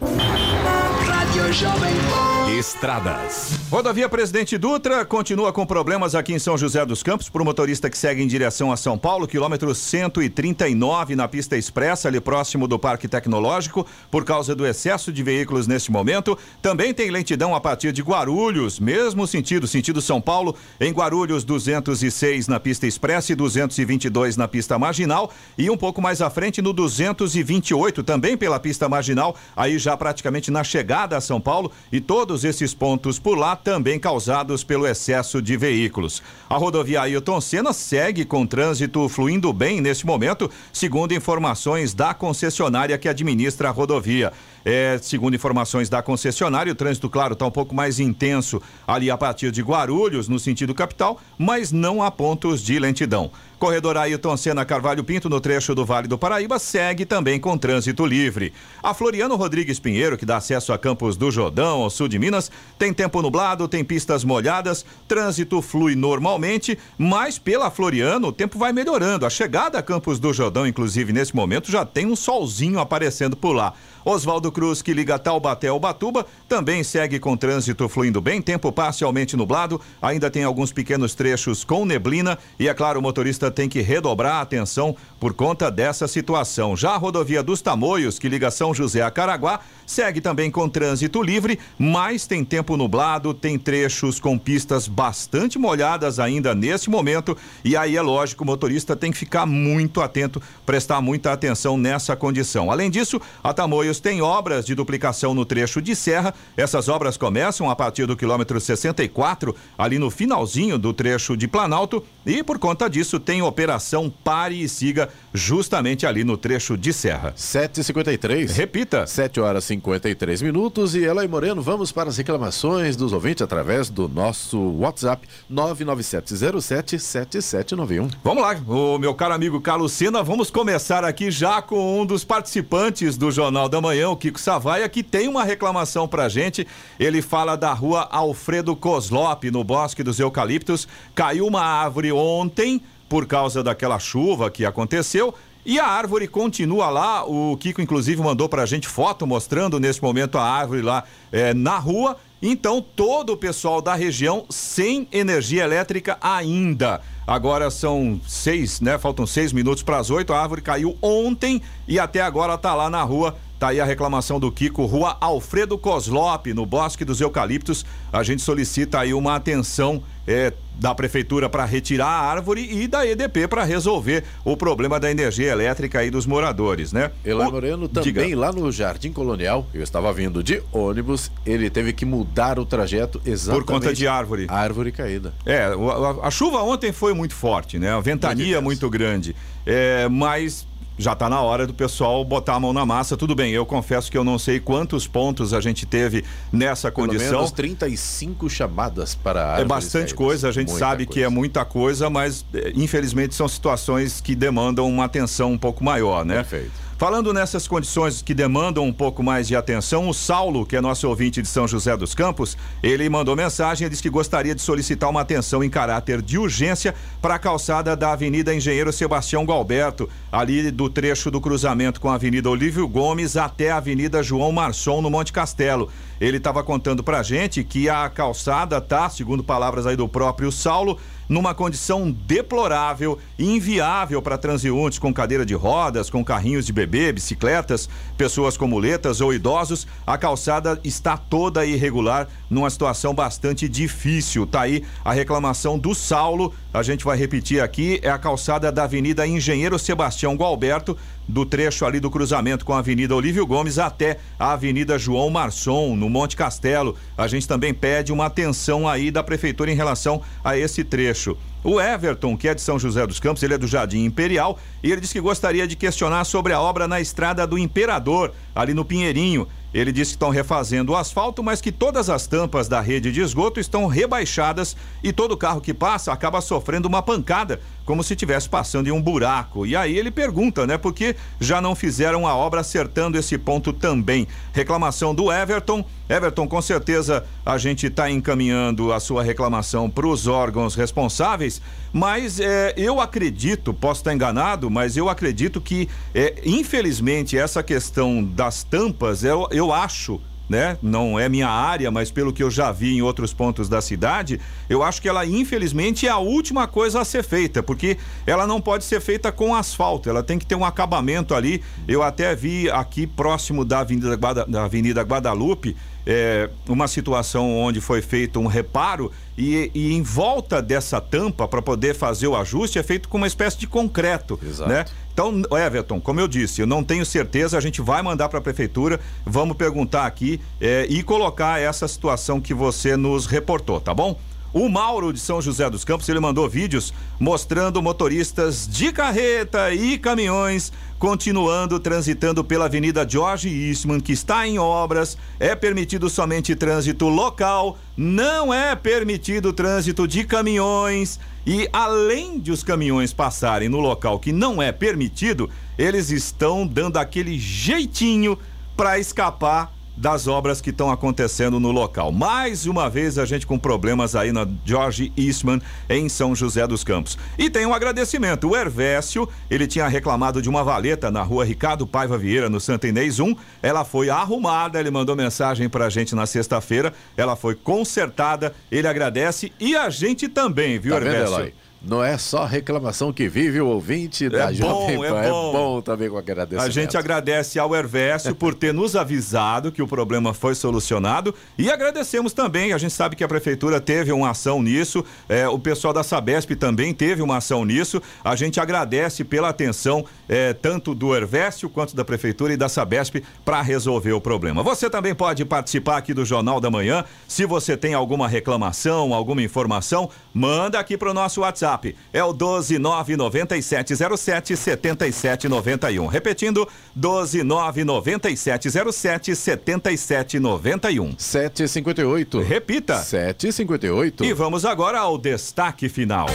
Estradas. 2.58 3.60
Rodovia 3.70 4.08
Presidente 4.08 4.58
Dutra 4.58 5.04
continua 5.04 5.52
com 5.52 5.66
problemas 5.66 6.16
aqui 6.16 6.34
em 6.34 6.40
São 6.40 6.58
José 6.58 6.86
dos 6.86 7.02
Campos 7.04 7.28
para 7.28 7.42
o 7.42 7.46
motorista 7.46 7.90
que 7.90 7.98
segue 7.98 8.22
em 8.22 8.28
direção 8.28 8.72
a 8.72 8.78
São 8.78 8.98
Paulo, 8.98 9.28
quilômetro 9.28 9.74
139 9.74 11.16
na 11.16 11.28
pista 11.28 11.58
expressa, 11.58 12.08
ali 12.08 12.22
próximo 12.22 12.68
do 12.68 12.78
Parque 12.78 13.08
Tecnológico, 13.08 13.86
por 14.10 14.24
causa 14.24 14.56
do 14.56 14.66
excesso 14.66 15.12
de 15.12 15.24
veículos 15.24 15.68
neste 15.68 15.92
momento. 15.92 16.38
Também 16.62 16.94
tem 16.94 17.10
lentidão 17.10 17.54
a 17.54 17.60
partir 17.60 17.92
de 17.92 18.02
Guarulhos, 18.02 18.80
mesmo 18.80 19.28
sentido, 19.28 19.68
sentido 19.68 20.02
São 20.02 20.22
Paulo, 20.22 20.56
em 20.80 20.94
Guarulhos 20.94 21.44
206 21.44 22.48
na 22.48 22.60
pista 22.60 22.88
expressa 22.88 23.34
e 23.34 23.36
222 23.36 24.38
na 24.38 24.48
pista 24.48 24.80
marginal 24.80 25.32
e 25.58 25.70
um 25.70 25.78
pouco 25.78 26.02
mais 26.02 26.22
à 26.22 26.30
frente 26.30 26.62
no 26.62 26.72
228 26.72 28.04
também 28.04 28.38
pela 28.38 28.60
pista 28.60 28.88
marginal, 28.88 29.36
aí 29.56 29.78
já 29.80 29.98
praticamente 29.98 30.52
na 30.52 30.64
chegada 30.64 31.18
a 31.18 31.22
São 31.22 31.41
Paulo 31.42 31.72
e 31.92 32.00
todos 32.00 32.44
esses 32.44 32.74
pontos 32.74 33.20
por 33.20 33.38
lá 33.38 33.56
também 33.56 34.00
causados 34.00 34.64
pelo 34.64 34.88
excesso 34.88 35.42
de 35.42 35.58
veículos. 35.58 36.22
A 36.50 36.56
rodovia 36.56 37.02
Ailton 37.02 37.42
Senna 37.42 37.74
segue 37.74 38.24
com 38.24 38.46
trânsito 38.46 39.10
fluindo 39.10 39.52
bem 39.52 39.82
neste 39.82 40.06
momento, 40.06 40.50
segundo 40.72 41.14
informações 41.14 41.94
da 41.94 42.14
concessionária 42.14 42.98
que 42.98 43.10
administra 43.10 43.70
a 43.70 43.72
rodovia. 43.72 44.32
É, 44.64 45.00
segundo 45.02 45.36
informações 45.36 45.90
da 45.90 46.04
concessionária, 46.04 46.72
o 46.72 46.76
trânsito, 46.76 47.10
claro, 47.10 47.34
está 47.34 47.46
um 47.46 47.52
pouco 47.52 47.74
mais 47.74 48.00
intenso 48.00 48.62
ali 48.88 49.10
a 49.10 49.18
partir 49.18 49.52
de 49.52 49.62
Guarulhos, 49.62 50.28
no 50.28 50.38
sentido 50.38 50.76
capital, 50.76 51.20
mas 51.38 51.72
não 51.72 52.04
há 52.04 52.12
pontos 52.12 52.62
de 52.62 52.78
lentidão. 52.78 53.32
Corredor 53.62 53.96
Ailton 53.96 54.36
Senna 54.38 54.66
Carvalho 54.66 55.04
Pinto, 55.04 55.30
no 55.30 55.40
trecho 55.40 55.76
do 55.76 55.86
Vale 55.86 56.08
do 56.08 56.18
Paraíba, 56.18 56.58
segue 56.58 57.06
também 57.06 57.40
com 57.40 57.56
trânsito 57.56 58.04
livre. 58.04 58.52
A 58.82 58.92
Floriano 58.92 59.36
Rodrigues 59.36 59.80
Pinheiro, 59.80 60.18
que 60.18 60.26
dá 60.26 60.38
acesso 60.38 60.74
a 60.74 60.80
Campos 60.80 61.16
do 61.16 61.30
Jordão, 61.30 61.84
ao 61.84 61.90
sul 61.92 62.08
de 62.08 62.18
Minas, 62.18 62.52
tem 62.80 62.92
tempo 62.92 63.22
nublado, 63.22 63.68
tem 63.68 63.84
pistas 63.84 64.24
molhadas, 64.24 64.84
trânsito 65.08 65.62
flui 65.62 65.94
normalmente, 65.94 66.76
mas 66.98 67.38
pela 67.38 67.70
Floriano 67.70 68.30
o 68.30 68.34
tempo 68.34 68.58
vai 68.58 68.74
melhorando. 68.74 69.28
A 69.28 69.30
chegada 69.30 69.78
a 69.78 69.84
Campos 69.84 70.18
do 70.18 70.34
Jordão, 70.34 70.66
inclusive 70.66 71.14
nesse 71.14 71.36
momento, 71.36 71.70
já 71.70 71.86
tem 71.86 72.08
um 72.08 72.16
solzinho 72.16 72.80
aparecendo 72.80 73.38
por 73.38 73.56
lá. 73.56 73.76
Oswaldo 74.04 74.52
Cruz, 74.52 74.82
que 74.82 74.94
liga 74.94 75.20
Taubaté 75.20 75.68
ao 75.68 75.80
Batuba, 75.80 76.26
também 76.48 76.84
segue 76.84 77.20
com 77.20 77.38
trânsito 77.38 77.88
fluindo 77.88 78.20
bem, 78.20 78.42
tempo 78.42 78.72
parcialmente 78.72 79.38
nublado, 79.38 79.80
ainda 80.02 80.30
tem 80.30 80.44
alguns 80.44 80.72
pequenos 80.72 81.14
trechos 81.14 81.64
com 81.64 81.86
neblina 81.86 82.38
e, 82.60 82.68
é 82.68 82.74
claro, 82.74 83.00
o 83.00 83.02
motorista 83.02 83.52
tem 83.52 83.70
que 83.70 83.82
redobrar 83.82 84.36
a 84.36 84.42
atenção 84.42 84.96
por 85.20 85.34
conta 85.34 85.70
dessa 85.70 86.08
situação. 86.08 86.76
Já 86.76 86.92
a 86.92 86.98
rodovia 86.98 87.44
dos 87.44 87.62
Tamoios, 87.62 88.18
que 88.18 88.30
liga 88.30 88.50
São 88.50 88.74
José 88.74 89.02
a 89.02 89.12
Caraguá, 89.12 89.60
segue 89.86 90.22
também 90.22 90.50
com 90.50 90.68
trânsito 90.68 91.22
livre, 91.22 91.60
mas 91.78 92.26
tem 92.26 92.44
tempo 92.44 92.78
nublado, 92.78 93.34
tem 93.34 93.60
trechos 93.60 94.20
com 94.20 94.38
pistas 94.38 94.88
bastante 94.88 95.60
molhadas 95.60 96.20
ainda 96.20 96.56
neste 96.56 96.90
momento, 96.90 97.38
e 97.64 97.78
aí 97.78 97.96
é 97.96 98.02
lógico, 98.02 98.44
o 98.44 98.48
motorista 98.48 98.96
tem 98.96 99.12
que 99.12 99.18
ficar 99.18 99.46
muito 99.46 100.02
atento, 100.02 100.42
prestar 100.66 101.02
muita 101.02 101.32
atenção 101.32 101.78
nessa 101.78 102.16
condição. 102.16 102.72
Além 102.72 102.90
disso, 102.90 103.22
a 103.44 103.54
Tamoios 103.54 103.91
tem 104.00 104.22
obras 104.22 104.66
de 104.66 104.76
duplicação 104.76 105.34
no 105.34 105.46
trecho 105.46 105.82
de 105.82 105.96
serra. 105.96 106.34
Essas 106.56 106.88
obras 106.88 107.18
começam 107.18 107.70
a 107.70 107.76
partir 107.76 108.06
do 108.06 108.16
quilômetro 108.16 108.60
64, 108.60 109.56
ali 109.78 110.00
no 110.00 110.10
finalzinho 110.10 110.78
do 110.78 110.94
trecho 110.94 111.36
de 111.36 111.48
Planalto, 111.48 112.04
e 112.26 112.44
por 112.44 112.60
conta 112.60 112.90
disso 112.90 113.20
tem 113.20 113.42
operação 113.42 114.12
Pare 114.24 114.62
e 114.62 114.70
Siga 114.70 115.10
justamente 115.34 116.06
ali 116.06 116.24
no 116.24 116.38
trecho 116.38 116.78
de 116.78 116.94
serra. 116.94 117.34
7h53. 117.36 118.52
Repita. 118.52 119.08
7 119.08 119.40
horas 119.40 119.64
53 119.66 120.42
minutos. 120.42 120.96
E 120.96 121.04
Eloy 121.04 121.28
Moreno, 121.28 121.62
vamos 121.62 121.92
para 121.92 122.10
as 122.10 122.18
reclamações 122.18 122.96
dos 122.96 123.14
ouvintes 123.14 123.42
através 123.42 123.90
do 123.90 124.08
nosso 124.08 124.60
WhatsApp 124.78 125.28
997077791. 125.52 128.12
Vamos 128.24 128.44
lá, 128.44 128.56
o 128.68 129.00
meu 129.00 129.16
caro 129.16 129.34
amigo 129.34 129.60
Carlos 129.60 129.92
Sena, 129.92 130.22
vamos 130.22 130.52
começar 130.52 131.04
aqui 131.04 131.32
já 131.32 131.60
com 131.62 132.02
um 132.02 132.06
dos 132.06 132.24
participantes 132.24 133.18
do 133.18 133.32
Jornal 133.32 133.68
da 133.68 133.81
Manhã, 133.82 134.10
o 134.10 134.16
Kiko 134.16 134.40
Savaia, 134.40 134.88
que 134.88 135.04
tem 135.04 135.28
uma 135.28 135.44
reclamação 135.44 136.08
pra 136.08 136.30
gente. 136.30 136.66
Ele 137.00 137.22
fala 137.22 137.58
da 137.58 137.74
rua 137.74 138.08
Alfredo 138.10 138.76
Coslop, 138.76 139.44
no 139.52 139.64
Bosque 139.64 140.04
dos 140.04 140.20
Eucaliptos. 140.20 140.88
Caiu 141.14 141.46
uma 141.46 141.62
árvore 141.62 142.12
ontem 142.12 142.82
por 143.10 143.26
causa 143.26 143.62
daquela 143.62 144.00
chuva 144.00 144.50
que 144.50 144.64
aconteceu. 144.64 145.34
E 145.66 145.80
a 145.80 145.86
árvore 145.86 146.28
continua 146.28 146.90
lá. 146.90 147.26
O 147.26 147.58
Kiko, 147.58 147.82
inclusive, 147.82 148.22
mandou 148.22 148.48
pra 148.48 148.66
gente 148.66 148.88
foto 148.88 149.28
mostrando 149.28 149.80
nesse 149.80 150.02
momento 150.02 150.38
a 150.38 150.44
árvore 150.44 150.82
lá 150.82 151.04
é, 151.32 151.54
na 151.54 151.78
rua. 151.78 152.18
Então, 152.42 152.82
todo 152.82 153.34
o 153.34 153.38
pessoal 153.38 153.82
da 153.82 153.94
região 153.94 154.46
sem 154.50 155.08
energia 155.12 155.64
elétrica 155.64 156.18
ainda. 156.20 157.02
Agora 157.28 157.70
são 157.70 158.20
seis, 158.28 158.82
né? 158.82 158.98
Faltam 158.98 159.28
seis 159.28 159.54
minutos 159.54 159.84
para 159.84 160.00
as 160.00 160.10
oito. 160.10 160.34
A 160.34 160.42
árvore 160.42 160.62
caiu 160.62 160.98
ontem 161.00 161.62
e 161.88 162.00
até 162.00 162.22
agora 162.22 162.58
tá 162.58 162.74
lá 162.74 162.90
na 162.90 163.04
rua. 163.04 163.38
Tá 163.62 163.68
aí 163.68 163.80
a 163.80 163.86
reclamação 163.86 164.40
do 164.40 164.52
Kiko, 164.52 164.88
rua 164.88 165.16
Alfredo 165.22 165.78
Coslop, 165.78 166.48
no 166.52 166.66
Bosque 166.66 167.06
dos 167.06 167.22
Eucaliptos. 167.22 167.86
A 168.12 168.24
gente 168.24 168.42
solicita 168.42 169.00
aí 169.00 169.14
uma 169.14 169.36
atenção 169.36 170.02
é, 170.26 170.52
da 170.80 170.96
prefeitura 170.96 171.48
para 171.48 171.64
retirar 171.64 172.08
a 172.08 172.22
árvore 172.32 172.68
e 172.72 172.88
da 172.88 173.06
EDP 173.06 173.48
para 173.48 173.64
resolver 173.64 174.24
o 174.44 174.58
problema 174.58 175.00
da 175.00 175.12
energia 175.12 175.52
elétrica 175.52 176.00
aí 176.00 176.10
dos 176.10 176.26
moradores, 176.26 176.92
né? 176.92 177.12
Eloy 177.24 177.46
O- 177.46 177.52
Moreno 177.52 177.88
também 177.88 178.12
Diga. 178.30 178.36
lá 178.36 178.52
no 178.52 178.72
Jardim 178.72 179.12
Colonial, 179.12 179.68
eu 179.76 179.84
estava 179.84 180.12
vindo 180.12 180.42
de 180.42 180.60
ônibus, 180.72 181.32
ele 181.46 181.70
teve 181.70 181.94
que 181.94 182.04
mudar 182.04 182.58
o 182.58 182.66
trajeto 182.66 183.22
exatamente 183.24 183.64
Por 183.68 183.74
conta 183.76 183.94
de 183.94 184.08
árvore. 184.08 184.48
Árvore 184.50 184.92
caída. 184.92 185.36
É, 185.46 185.70
o- 185.76 185.92
a, 186.24 186.28
a 186.30 186.32
chuva 186.32 186.64
ontem 186.64 186.92
foi 186.92 187.14
muito 187.14 187.36
forte, 187.36 187.78
né? 187.78 187.92
A 187.94 188.00
ventania 188.00 188.60
muito 188.60 188.90
grande. 188.90 189.36
É, 189.68 190.10
mas 190.10 190.66
já 191.02 191.14
está 191.14 191.30
na 191.30 191.42
hora 191.42 191.66
do 191.66 191.74
pessoal 191.74 192.24
botar 192.24 192.56
a 192.56 192.60
mão 192.60 192.72
na 192.74 192.86
massa. 192.86 193.18
Tudo 193.18 193.34
bem, 193.36 193.52
eu 193.52 193.66
confesso 193.66 194.12
que 194.12 194.18
eu 194.18 194.24
não 194.24 194.38
sei 194.38 194.60
quantos 194.60 195.08
pontos 195.08 195.54
a 195.54 195.60
gente 195.60 195.86
teve 195.86 196.24
nessa 196.52 196.92
Pelo 196.92 197.08
condição. 197.08 197.32
menos 197.40 197.52
35 197.52 198.50
chamadas 198.50 199.16
para 199.16 199.60
É 199.60 199.66
bastante 199.66 200.14
caídas. 200.14 200.14
coisa, 200.14 200.50
a 200.50 200.52
gente 200.52 200.70
Muita 200.70 200.80
sabe 200.86 201.06
que 201.06 201.22
é 201.24 201.30
muita 201.30 201.66
coisa, 201.66 202.10
mas 202.10 202.46
eh, 202.54 202.72
infelizmente 202.76 203.34
são 203.36 203.48
situações 203.48 204.22
que 204.22 204.36
demandam 204.36 204.88
uma 204.88 205.06
atenção 205.06 205.52
um 205.52 205.58
pouco 205.58 205.84
maior, 205.84 206.24
né? 206.24 206.36
Perfeito. 206.36 206.72
Falando 207.02 207.34
nessas 207.34 207.68
condições 207.68 208.22
que 208.22 208.32
demandam 208.32 208.86
um 208.86 208.94
pouco 208.94 209.24
mais 209.24 209.48
de 209.48 209.56
atenção, 209.56 210.08
o 210.08 210.14
Saulo, 210.14 210.68
que 210.68 210.76
é 210.76 210.82
nosso 210.82 211.10
ouvinte 211.10 211.42
de 211.42 211.48
São 211.48 211.68
José 211.68 211.98
dos 211.98 212.14
Campos, 212.14 212.56
ele 212.84 213.10
mandou 213.10 213.36
mensagem 213.36 213.88
e 213.88 213.90
disse 213.90 214.04
que 214.04 214.10
gostaria 214.12 214.54
de 214.54 214.62
solicitar 214.62 215.10
uma 215.10 215.22
atenção 215.22 215.64
em 215.64 215.70
caráter 215.72 216.22
de 216.22 216.38
urgência 216.38 216.94
para 217.20 217.34
a 217.34 217.40
calçada 217.40 217.96
da 217.96 218.12
Avenida 218.12 218.54
Engenheiro 218.54 218.94
Sebastião 218.94 219.48
Galberto, 219.48 220.08
ali 220.32 220.70
do 220.70 220.92
trecho 220.92 221.32
do 221.32 221.42
cruzamento 221.42 222.00
com 222.00 222.08
a 222.08 222.14
Avenida 222.14 222.52
Olívio 222.52 222.88
Gomes 222.88 223.36
até 223.36 223.72
a 223.72 223.78
Avenida 223.78 224.22
João 224.22 224.52
Marçom, 224.52 225.02
no 225.02 225.10
Monte 225.10 225.34
Castelo. 225.34 225.90
Ele 226.22 226.38
estava 226.38 226.64
contando 226.64 227.04
pra 227.04 227.24
gente 227.24 227.64
que 227.64 227.90
a 227.90 228.08
calçada 228.08 228.80
tá, 228.80 229.10
segundo 229.10 229.44
palavras 229.44 229.88
aí 229.88 229.96
do 229.96 230.08
próprio 230.08 230.52
Saulo, 230.52 231.00
numa 231.28 231.56
condição 231.56 232.12
deplorável, 232.12 233.18
inviável 233.40 234.22
para 234.22 234.38
transeuntes 234.38 235.00
com 235.00 235.12
cadeira 235.12 235.44
de 235.44 235.56
rodas, 235.56 236.12
com 236.12 236.24
carrinhos 236.24 236.68
de 236.68 236.72
bebê, 236.72 237.12
bicicletas, 237.12 237.90
pessoas 238.18 238.56
com 238.56 238.68
muletas 238.68 239.20
ou 239.20 239.34
idosos. 239.34 239.88
A 240.06 240.16
calçada 240.16 240.80
está 240.84 241.18
toda 241.18 241.66
irregular, 241.66 242.28
numa 242.52 242.70
situação 242.70 243.16
bastante 243.16 243.68
difícil. 243.68 244.46
Tá 244.46 244.62
aí 244.62 244.84
a 245.04 245.14
reclamação 245.14 245.80
do 245.80 245.96
Saulo. 245.96 246.54
A 246.74 246.82
gente 246.84 247.04
vai 247.04 247.18
repetir 247.18 247.62
aqui, 247.62 248.00
é 248.02 248.10
a 248.10 248.18
calçada 248.18 248.72
da 248.72 248.86
Avenida 248.86 249.28
Engenheiro 249.28 249.78
Sebastião 249.78 250.36
Gualberto, 250.36 250.98
do 251.28 251.46
trecho 251.46 251.86
ali 251.86 252.00
do 252.00 252.10
cruzamento 252.10 252.64
com 252.64 252.72
a 252.72 252.80
Avenida 252.80 253.14
Olívio 253.14 253.46
Gomes 253.46 253.78
até 253.78 254.20
a 254.40 254.54
Avenida 254.54 254.98
João 254.98 255.30
Marçom, 255.30 255.98
no 255.98 256.10
Monte 256.10 256.38
Castelo. 256.38 256.96
A 257.18 257.28
gente 257.28 257.46
também 257.46 257.74
pede 257.74 258.14
uma 258.14 258.28
atenção 258.28 258.88
aí 258.88 259.12
da 259.12 259.22
prefeitura 259.22 259.70
em 259.70 259.76
relação 259.76 260.22
a 260.42 260.58
esse 260.58 260.82
trecho. 260.82 261.38
O 261.64 261.80
Everton, 261.80 262.36
que 262.36 262.48
é 262.48 262.56
de 262.56 262.62
São 262.62 262.80
José 262.80 263.06
dos 263.06 263.20
Campos, 263.20 263.44
ele 263.44 263.54
é 263.54 263.58
do 263.58 263.68
Jardim 263.68 264.04
Imperial, 264.04 264.58
e 264.82 264.92
ele 264.92 265.00
disse 265.00 265.14
que 265.14 265.22
gostaria 265.22 265.68
de 265.68 265.76
questionar 265.76 266.24
sobre 266.24 266.54
a 266.54 266.60
obra 266.60 266.88
na 266.88 267.00
Estrada 267.00 267.46
do 267.46 267.56
Imperador, 267.56 268.34
ali 268.56 268.74
no 268.74 268.84
Pinheirinho. 268.84 269.48
Ele 269.72 269.92
disse 269.92 270.12
que 270.12 270.16
estão 270.16 270.32
refazendo 270.32 270.92
o 270.92 270.96
asfalto, 270.96 271.44
mas 271.44 271.62
que 271.62 271.72
todas 271.72 272.10
as 272.10 272.26
tampas 272.28 272.68
da 272.68 272.82
rede 272.82 273.12
de 273.12 273.22
esgoto 273.22 273.60
estão 273.60 273.86
rebaixadas 273.86 274.76
e 275.04 275.14
todo 275.14 275.38
carro 275.38 275.62
que 275.62 275.74
passa 275.74 276.12
acaba 276.12 276.42
sofrendo 276.42 276.88
uma 276.88 277.02
pancada, 277.02 277.62
como 277.86 278.04
se 278.04 278.14
estivesse 278.14 278.48
passando 278.48 278.88
em 278.88 278.92
um 278.92 279.02
buraco. 279.02 279.66
E 279.66 279.76
aí 279.76 279.98
ele 279.98 280.12
pergunta, 280.12 280.66
né, 280.68 280.78
por 280.78 280.94
que 280.94 281.16
já 281.40 281.60
não 281.62 281.76
fizeram 281.76 282.28
a 282.28 282.36
obra 282.36 282.62
acertando 282.62 283.18
esse 283.18 283.38
ponto 283.38 283.74
também? 283.74 284.28
Reclamação 284.54 285.14
do 285.14 285.32
Everton. 285.32 285.84
Everton, 286.10 286.48
com 286.48 286.62
certeza 286.62 287.26
a 287.46 287.58
gente 287.58 287.88
está 287.88 288.10
encaminhando 288.10 288.92
a 288.92 289.00
sua 289.00 289.24
reclamação 289.24 289.90
para 289.90 290.08
os 290.08 290.28
órgãos 290.28 290.76
responsáveis, 290.76 291.62
mas 291.94 292.40
é, 292.40 292.74
eu 292.76 293.00
acredito, 293.00 293.74
posso 293.74 294.02
estar 294.02 294.14
enganado, 294.14 294.70
mas 294.70 294.98
eu 294.98 295.10
acredito 295.10 295.62
que, 295.62 295.88
é, 296.14 296.42
infelizmente, 296.46 297.38
essa 297.38 297.64
questão 297.64 298.24
das 298.24 298.64
tampas, 298.64 299.24
eu, 299.24 299.48
eu 299.52 299.74
acho. 299.74 300.20
Né? 300.52 300.78
Não 300.82 301.18
é 301.18 301.30
minha 301.30 301.48
área, 301.48 301.90
mas 301.90 302.12
pelo 302.12 302.34
que 302.34 302.44
eu 302.44 302.52
já 302.52 302.74
vi 302.74 302.98
em 302.98 303.02
outros 303.02 303.34
pontos 303.34 303.70
da 303.70 303.80
cidade, 303.80 304.38
eu 304.70 304.84
acho 304.84 305.02
que 305.02 305.08
ela, 305.08 305.26
infelizmente, 305.26 306.06
é 306.06 306.10
a 306.10 306.18
última 306.18 306.68
coisa 306.68 307.00
a 307.00 307.06
ser 307.06 307.24
feita, 307.24 307.64
porque 307.64 307.98
ela 308.28 308.46
não 308.46 308.60
pode 308.60 308.84
ser 308.84 309.00
feita 309.00 309.32
com 309.32 309.56
asfalto, 309.56 310.10
ela 310.10 310.22
tem 310.22 310.38
que 310.38 310.46
ter 310.46 310.56
um 310.56 310.66
acabamento 310.66 311.34
ali. 311.34 311.64
Eu 311.88 312.04
até 312.04 312.36
vi 312.36 312.70
aqui 312.70 313.08
próximo 313.08 313.64
da 313.64 313.80
Avenida, 313.80 314.14
Guada, 314.18 314.46
da 314.46 314.66
Avenida 314.66 315.02
Guadalupe 315.04 315.74
é, 316.06 316.50
uma 316.68 316.88
situação 316.88 317.58
onde 317.58 317.80
foi 317.82 318.02
feito 318.02 318.40
um 318.40 318.48
reparo 318.48 319.12
e, 319.38 319.72
e 319.74 319.94
em 319.94 320.02
volta 320.02 320.62
dessa 320.62 321.00
tampa 321.00 321.48
para 321.48 321.62
poder 321.62 321.96
fazer 321.96 322.28
o 322.28 322.36
ajuste 322.36 322.80
é 322.80 322.84
feito 322.84 323.10
com 323.10 323.18
uma 323.18 323.28
espécie 323.28 323.58
de 323.58 323.68
concreto, 323.68 324.40
Exato. 324.44 324.70
né? 324.70 324.86
Então, 325.14 325.42
Everton, 325.66 326.00
como 326.00 326.20
eu 326.20 326.28
disse, 326.28 326.62
eu 326.62 326.68
não 326.68 326.84
tenho 326.84 327.06
certeza, 327.06 327.58
a 327.58 327.62
gente 327.62 327.82
vai 327.82 328.02
mandar 328.02 328.30
para 328.30 328.40
a 328.40 328.42
prefeitura, 328.42 329.00
vamos 329.26 329.58
perguntar 329.58 330.06
aqui 330.06 330.40
é, 330.60 330.86
e 330.90 331.04
colocar 331.04 331.60
essa 331.60 331.88
situação 331.88 332.40
que 332.40 332.54
você 332.54 332.96
nos 332.96 333.26
reportou, 333.26 333.80
tá 333.82 333.94
bom? 333.94 334.18
O 334.54 334.68
Mauro 334.68 335.14
de 335.14 335.20
São 335.20 335.42
José 335.42 335.70
dos 335.70 335.86
Campos, 335.86 336.10
ele 336.10 336.20
mandou 336.20 336.50
vídeos 336.50 336.94
mostrando 337.20 337.82
motoristas 337.82 338.68
de 338.68 338.92
carreta 338.92 339.74
e 339.74 339.98
caminhões 339.98 340.72
continuando 341.02 341.80
transitando 341.80 342.44
pela 342.44 342.66
Avenida 342.66 343.04
George 343.10 343.50
Eastman, 343.50 344.00
que 344.00 344.12
está 344.14 344.48
em 344.48 344.60
obras. 344.60 345.18
É 345.40 345.56
permitido 345.56 346.08
somente 346.12 346.56
trânsito 346.56 347.10
local, 347.10 347.76
não 347.98 348.54
é 348.54 348.76
permitido 348.76 349.52
trânsito 349.52 350.08
de 350.08 350.24
caminhões. 350.24 351.20
E 351.44 351.68
além 351.74 352.40
de 352.40 352.52
os 352.52 352.64
caminhões 352.64 353.12
passarem 353.12 353.68
no 353.68 353.80
local 353.80 354.20
que 354.20 354.32
não 354.32 354.62
é 354.62 354.72
permitido, 354.72 355.50
eles 355.76 356.12
estão 356.12 356.68
dando 356.68 356.98
aquele 356.98 357.40
jeitinho 357.40 358.38
para 358.78 359.00
escapar 359.00 359.74
das 360.02 360.28
obras 360.28 360.60
que 360.60 360.72
estão 360.72 360.90
acontecendo 360.90 361.60
no 361.60 361.72
local. 361.72 362.12
Mais 362.12 362.66
uma 362.66 362.90
vez 362.90 363.20
a 363.20 363.26
gente 363.26 363.46
com 363.46 363.60
problemas 363.60 364.16
aí 364.16 364.32
na 364.32 364.48
George 364.66 365.14
Eastman 365.16 365.62
em 365.88 366.10
São 366.10 366.34
José 366.34 366.66
dos 366.66 366.84
Campos. 366.84 367.20
E 367.38 367.52
tem 367.52 367.68
um 367.68 367.74
agradecimento. 367.74 368.50
O 368.50 368.56
Hervécio, 368.56 369.30
ele 369.48 369.68
tinha 369.68 369.88
reclamado 369.88 370.42
de 370.42 370.50
uma 370.50 370.64
valeta 370.64 371.12
na 371.12 371.22
rua 371.22 371.46
Ricardo 371.46 371.86
Paiva 371.86 372.18
Vieira, 372.18 372.50
no 372.50 372.60
Santa 372.60 372.88
Inês 372.88 373.20
1. 373.20 373.36
Ela 373.62 373.86
foi 373.86 374.10
arrumada, 374.10 374.80
ele 374.80 374.90
mandou 374.90 375.16
mensagem 375.16 375.70
pra 375.70 375.88
gente 375.88 376.16
na 376.16 376.26
sexta-feira. 376.26 376.92
Ela 377.16 377.36
foi 377.36 377.54
consertada, 377.54 378.56
ele 378.72 378.88
agradece 378.88 379.52
e 379.60 379.76
a 379.76 379.88
gente 379.92 380.28
também, 380.28 380.80
viu, 380.80 380.94
Tá 380.94 380.98
Hervécio? 380.98 381.54
Não 381.84 382.04
é 382.04 382.16
só 382.16 382.46
reclamação 382.46 383.12
que 383.12 383.28
vive 383.28 383.60
o 383.60 383.68
ouvinte 383.68 384.30
da 384.30 384.52
É 384.52 384.54
Jovem 384.54 384.98
bom, 384.98 385.06
é 385.06 385.10
Pan. 385.10 385.22
É 385.22 385.30
bom. 385.30 385.52
bom 385.52 385.82
também 385.82 386.10
com 386.12 386.18
agradecimento. 386.18 386.68
A 386.68 386.70
gente 386.70 386.96
agradece 386.96 387.58
ao 387.58 387.76
Hervécio 387.76 388.36
por 388.36 388.54
ter 388.54 388.72
nos 388.72 388.96
avisado 388.96 389.72
que 389.72 389.82
o 389.82 389.88
problema 389.88 390.32
foi 390.32 390.54
solucionado 390.54 391.34
e 391.58 391.72
agradecemos 391.72 392.34
também. 392.34 392.72
A 392.72 392.78
gente 392.78 392.94
sabe 392.94 393.16
que 393.16 393.24
a 393.24 393.28
prefeitura 393.28 393.82
teve 393.82 394.12
uma 394.12 394.30
ação 394.30 394.62
nisso, 394.62 395.04
é, 395.28 395.48
o 395.48 395.58
pessoal 395.58 395.92
da 395.92 396.04
Sabesp 396.04 396.56
também 396.56 396.94
teve 396.94 397.24
uma 397.24 397.38
ação 397.38 397.66
nisso. 397.66 398.00
A 398.24 398.36
gente 398.36 398.60
agradece 398.60 399.24
pela 399.24 399.50
atenção 399.50 400.06
é, 400.30 400.54
tanto 400.54 400.94
do 400.94 401.16
Hervécio 401.16 401.68
quanto 401.68 401.96
da 401.96 402.06
prefeitura 402.06 402.54
e 402.54 402.58
da 402.58 402.70
Sabesp 402.70 403.24
para 403.44 403.60
resolver 403.64 404.14
o 404.14 404.22
problema. 404.22 404.62
Você 404.62 404.88
também 404.88 405.16
pode 405.16 405.44
participar 405.46 405.98
aqui 405.98 406.14
do 406.14 406.26
Jornal 406.26 406.62
da 406.62 406.70
Manhã. 406.70 407.04
Se 407.28 407.44
você 407.44 407.76
tem 407.76 407.96
alguma 407.96 408.28
reclamação, 408.28 409.16
alguma 409.16 409.42
informação, 409.42 410.12
manda 410.32 410.80
aqui 410.80 410.96
para 410.96 411.10
o 411.10 411.14
nosso 411.14 411.42
WhatsApp. 411.42 411.71
É 412.12 412.24
o 412.24 412.34
1299707 412.34 414.56
7791. 414.56 416.08
Repetindo, 416.08 416.68
1299707 416.98 419.36
7791. 419.36 421.16
758. 421.18 422.40
Repita. 422.42 422.98
758. 422.98 424.24
E 424.24 424.34
vamos 424.34 424.66
agora 424.66 425.00
ao 425.00 425.18
destaque 425.18 425.90
final. 425.90 426.28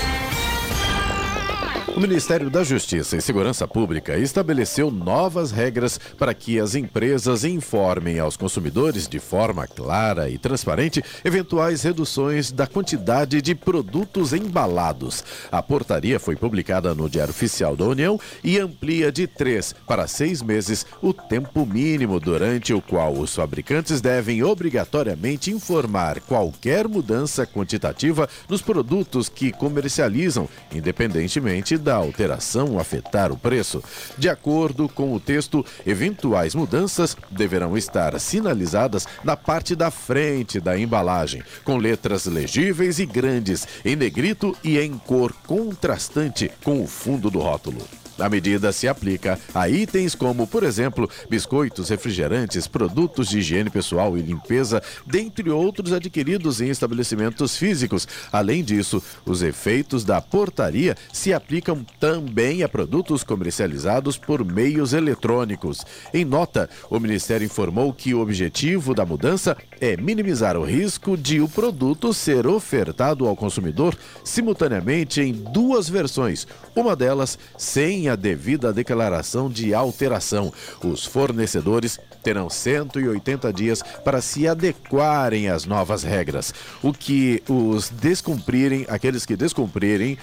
O 1.97 2.01
Ministério 2.01 2.51
da 2.51 2.63
Justiça 2.63 3.17
e 3.17 3.23
Segurança 3.23 3.67
Pública 3.67 4.19
estabeleceu 4.19 4.91
novas 4.91 5.51
regras 5.51 5.99
para 6.19 6.35
que 6.35 6.61
as 6.61 6.75
empresas 6.75 7.43
informem 7.43 8.19
aos 8.19 8.37
consumidores 8.37 9.09
de 9.09 9.19
forma 9.19 9.67
clara 9.67 10.29
e 10.29 10.37
transparente 10.37 11.03
eventuais 11.25 11.83
reduções 11.83 12.53
da 12.53 12.67
quantidade 12.67 13.41
de 13.41 13.55
produtos 13.55 14.35
embalados. 14.35 15.25
A 15.51 15.63
portaria 15.63 16.21
foi 16.21 16.37
publicada 16.37 16.95
no 16.95 17.09
Diário 17.09 17.31
Oficial 17.31 17.75
da 17.75 17.87
União 17.87 18.21
e 18.45 18.59
amplia 18.59 19.11
de 19.11 19.27
três 19.27 19.75
para 19.87 20.07
seis 20.07 20.43
meses 20.43 20.85
o 21.01 21.15
tempo 21.15 21.65
mínimo 21.65 22.21
durante 22.21 22.75
o 22.75 22.83
qual 22.83 23.15
os 23.15 23.35
fabricantes 23.35 24.03
devem 24.03 24.43
obrigatoriamente 24.43 25.51
informar 25.51 26.21
qualquer 26.21 26.87
mudança 26.87 27.47
quantitativa 27.47 28.29
nos 28.51 28.61
produtos 28.61 29.31
que 29.31 29.51
comercializam, 29.51 30.47
independentemente 30.71 31.86
da 31.87 31.95
alteração 31.95 32.81
afetar 32.81 33.31
o 33.31 33.39
preço. 33.39 33.81
De 34.19 34.29
acordo 34.29 34.89
com 34.89 35.15
o 35.15 35.21
texto, 35.21 35.65
eventuais 35.87 36.53
mudanças 36.53 37.17
deverão 37.31 37.79
estar 37.79 38.19
sinalizadas 38.19 39.07
na 39.23 39.37
parte 39.37 39.77
da 39.77 39.89
frente 39.89 40.59
da 40.59 40.77
embalagem, 40.77 41.45
com 41.63 41.77
letras 41.77 42.27
legíveis 42.27 42.99
e 42.99 43.07
grandes, 43.07 43.69
em 43.85 43.95
negrito 43.95 44.57
e 44.65 44.81
em 44.81 44.99
cor 44.99 45.33
contrastante 45.47 46.51
com 46.65 46.83
o 46.83 46.89
fundo 46.89 47.31
do 47.31 47.39
rótulo. 47.39 48.06
A 48.19 48.29
medida 48.29 48.73
se 48.73 48.89
aplica 48.89 49.39
a 49.55 49.69
itens 49.69 50.15
como, 50.15 50.47
por 50.47 50.63
exemplo, 50.63 51.09
biscoitos, 51.29 51.91
refrigerantes, 51.91 52.67
produtos 52.67 53.29
de 53.29 53.39
higiene 53.39 53.69
pessoal 53.69 54.17
e 54.17 54.23
limpeza, 54.23 54.83
dentre 55.07 55.51
outros 55.51 55.93
adquiridos 55.93 56.61
em 56.61 56.69
estabelecimentos 56.69 57.57
físicos. 57.57 58.09
Além 58.33 58.65
disso, 58.65 59.03
os 59.25 59.43
efeitos 59.43 60.05
da 60.05 60.21
portaria 60.21 60.97
se 61.13 61.33
aplicam 61.33 61.85
também 62.01 62.63
a 62.63 62.69
produtos 62.69 63.23
comercializados 63.23 64.17
por 64.17 64.45
meios 64.45 64.95
eletrônicos. 64.95 65.85
Em 66.13 66.25
nota, 66.25 66.71
o 66.89 66.99
Ministério 66.99 67.45
informou 67.45 67.93
que 67.93 68.15
o 68.15 68.21
objetivo 68.21 68.95
da 68.95 69.05
mudança 69.05 69.57
é 69.81 69.97
minimizar 69.97 70.57
o 70.57 70.65
risco 70.65 71.17
de 71.17 71.41
o 71.41 71.49
produto 71.49 72.15
ser 72.15 72.47
ofertado 72.47 73.27
ao 73.27 73.37
consumidor 73.37 73.97
simultaneamente 74.25 75.21
em 75.21 75.33
duas 75.33 75.89
versões, 75.89 76.47
uma 76.75 76.97
delas 76.97 77.39
sem 77.59 78.06
a 78.09 78.17
devida 78.17 78.73
declaração 78.73 79.49
de 79.49 79.75
alteração. 79.75 80.53
Os 80.83 81.05
fornecedores 81.05 81.99
terão 82.23 82.51
180 82.51 83.53
dias 83.53 83.83
para 84.05 84.21
se 84.21 84.49
adequarem 84.49 85.49
às 85.49 85.65
novas 85.65 86.03
regras. 86.03 86.53
O 86.83 86.93
que 86.93 87.43
os 87.49 87.89
descumprirem, 87.89 88.85
aqueles 88.89 89.25
que 89.25 89.37
descumprirem, 89.37 90.19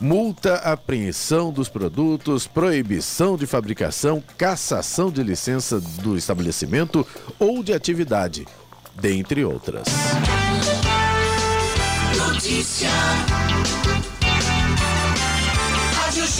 multa, 0.00 0.56
apreensão 0.56 1.52
dos 1.52 1.68
produtos, 1.68 2.46
proibição 2.46 3.36
de 3.36 3.46
fabricação, 3.46 4.22
cassação 4.36 5.10
de 5.10 5.22
licença 5.22 5.80
do 5.80 6.16
estabelecimento 6.16 7.06
ou 7.38 7.62
de 7.62 7.72
atividade, 7.72 8.46
dentre 9.00 9.44
outras. 9.44 9.86
Notícia. 12.16 12.90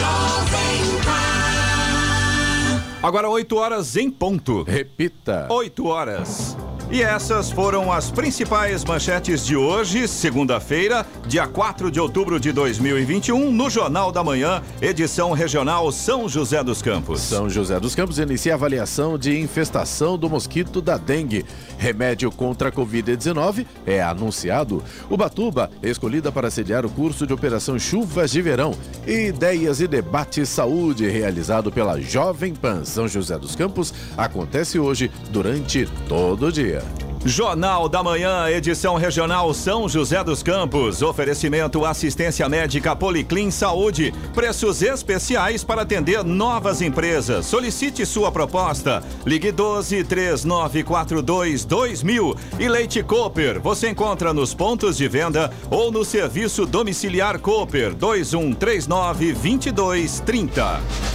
Rádio 0.02 0.42
Jovem 0.42 1.00
Pan. 1.04 2.82
Agora 3.02 3.28
8 3.30 3.56
horas 3.56 3.96
em 3.96 4.10
ponto. 4.10 4.64
Repita. 4.64 5.46
8 5.48 5.86
horas. 5.86 6.56
E 6.92 7.02
essas 7.02 7.50
foram 7.50 7.90
as 7.90 8.10
principais 8.10 8.84
manchetes 8.84 9.46
de 9.46 9.56
hoje, 9.56 10.06
segunda-feira, 10.06 11.06
dia 11.26 11.46
4 11.46 11.90
de 11.90 11.98
outubro 11.98 12.38
de 12.38 12.52
2021, 12.52 13.50
no 13.50 13.70
Jornal 13.70 14.12
da 14.12 14.22
Manhã, 14.22 14.60
edição 14.78 15.32
regional 15.32 15.90
São 15.90 16.28
José 16.28 16.62
dos 16.62 16.82
Campos. 16.82 17.22
São 17.22 17.48
José 17.48 17.80
dos 17.80 17.94
Campos 17.94 18.18
inicia 18.18 18.52
a 18.52 18.56
avaliação 18.56 19.16
de 19.16 19.40
infestação 19.40 20.18
do 20.18 20.28
mosquito 20.28 20.82
da 20.82 20.98
dengue. 20.98 21.46
Remédio 21.78 22.30
contra 22.30 22.68
a 22.68 22.72
Covid-19 22.72 23.64
é 23.86 24.02
anunciado. 24.02 24.84
Ubatuba 25.08 25.70
escolhida 25.82 26.30
para 26.30 26.50
sediar 26.50 26.84
o 26.84 26.90
curso 26.90 27.26
de 27.26 27.32
operação 27.32 27.78
Chuvas 27.78 28.30
de 28.30 28.42
Verão. 28.42 28.74
Ideias 29.06 29.80
e 29.80 29.88
debate 29.88 30.44
saúde 30.44 31.08
realizado 31.08 31.72
pela 31.72 31.98
Jovem 31.98 32.54
Pan 32.54 32.84
São 32.84 33.08
José 33.08 33.38
dos 33.38 33.56
Campos 33.56 33.94
acontece 34.14 34.78
hoje 34.78 35.10
durante 35.30 35.88
todo 36.06 36.48
o 36.48 36.52
dia. 36.52 36.81
Jornal 37.24 37.88
da 37.88 38.02
Manhã, 38.02 38.48
edição 38.50 38.96
regional 38.96 39.54
São 39.54 39.88
José 39.88 40.24
dos 40.24 40.42
Campos. 40.42 41.02
Oferecimento 41.02 41.84
assistência 41.84 42.48
médica 42.48 42.96
Policlin 42.96 43.50
Saúde. 43.50 44.12
Preços 44.34 44.82
especiais 44.82 45.62
para 45.62 45.82
atender 45.82 46.24
novas 46.24 46.82
empresas. 46.82 47.46
Solicite 47.46 48.04
sua 48.04 48.32
proposta. 48.32 49.04
Ligue 49.24 49.52
12 49.52 50.02
3942 50.02 51.64
2000. 51.64 52.36
E 52.58 52.68
Leite 52.68 53.02
Cooper. 53.04 53.60
Você 53.60 53.88
encontra 53.90 54.34
nos 54.34 54.52
pontos 54.52 54.96
de 54.96 55.06
venda 55.06 55.52
ou 55.70 55.92
no 55.92 56.04
serviço 56.04 56.66
domiciliar 56.66 57.38
Cooper 57.38 57.94
2139 57.94 59.32
2230. 59.32 61.12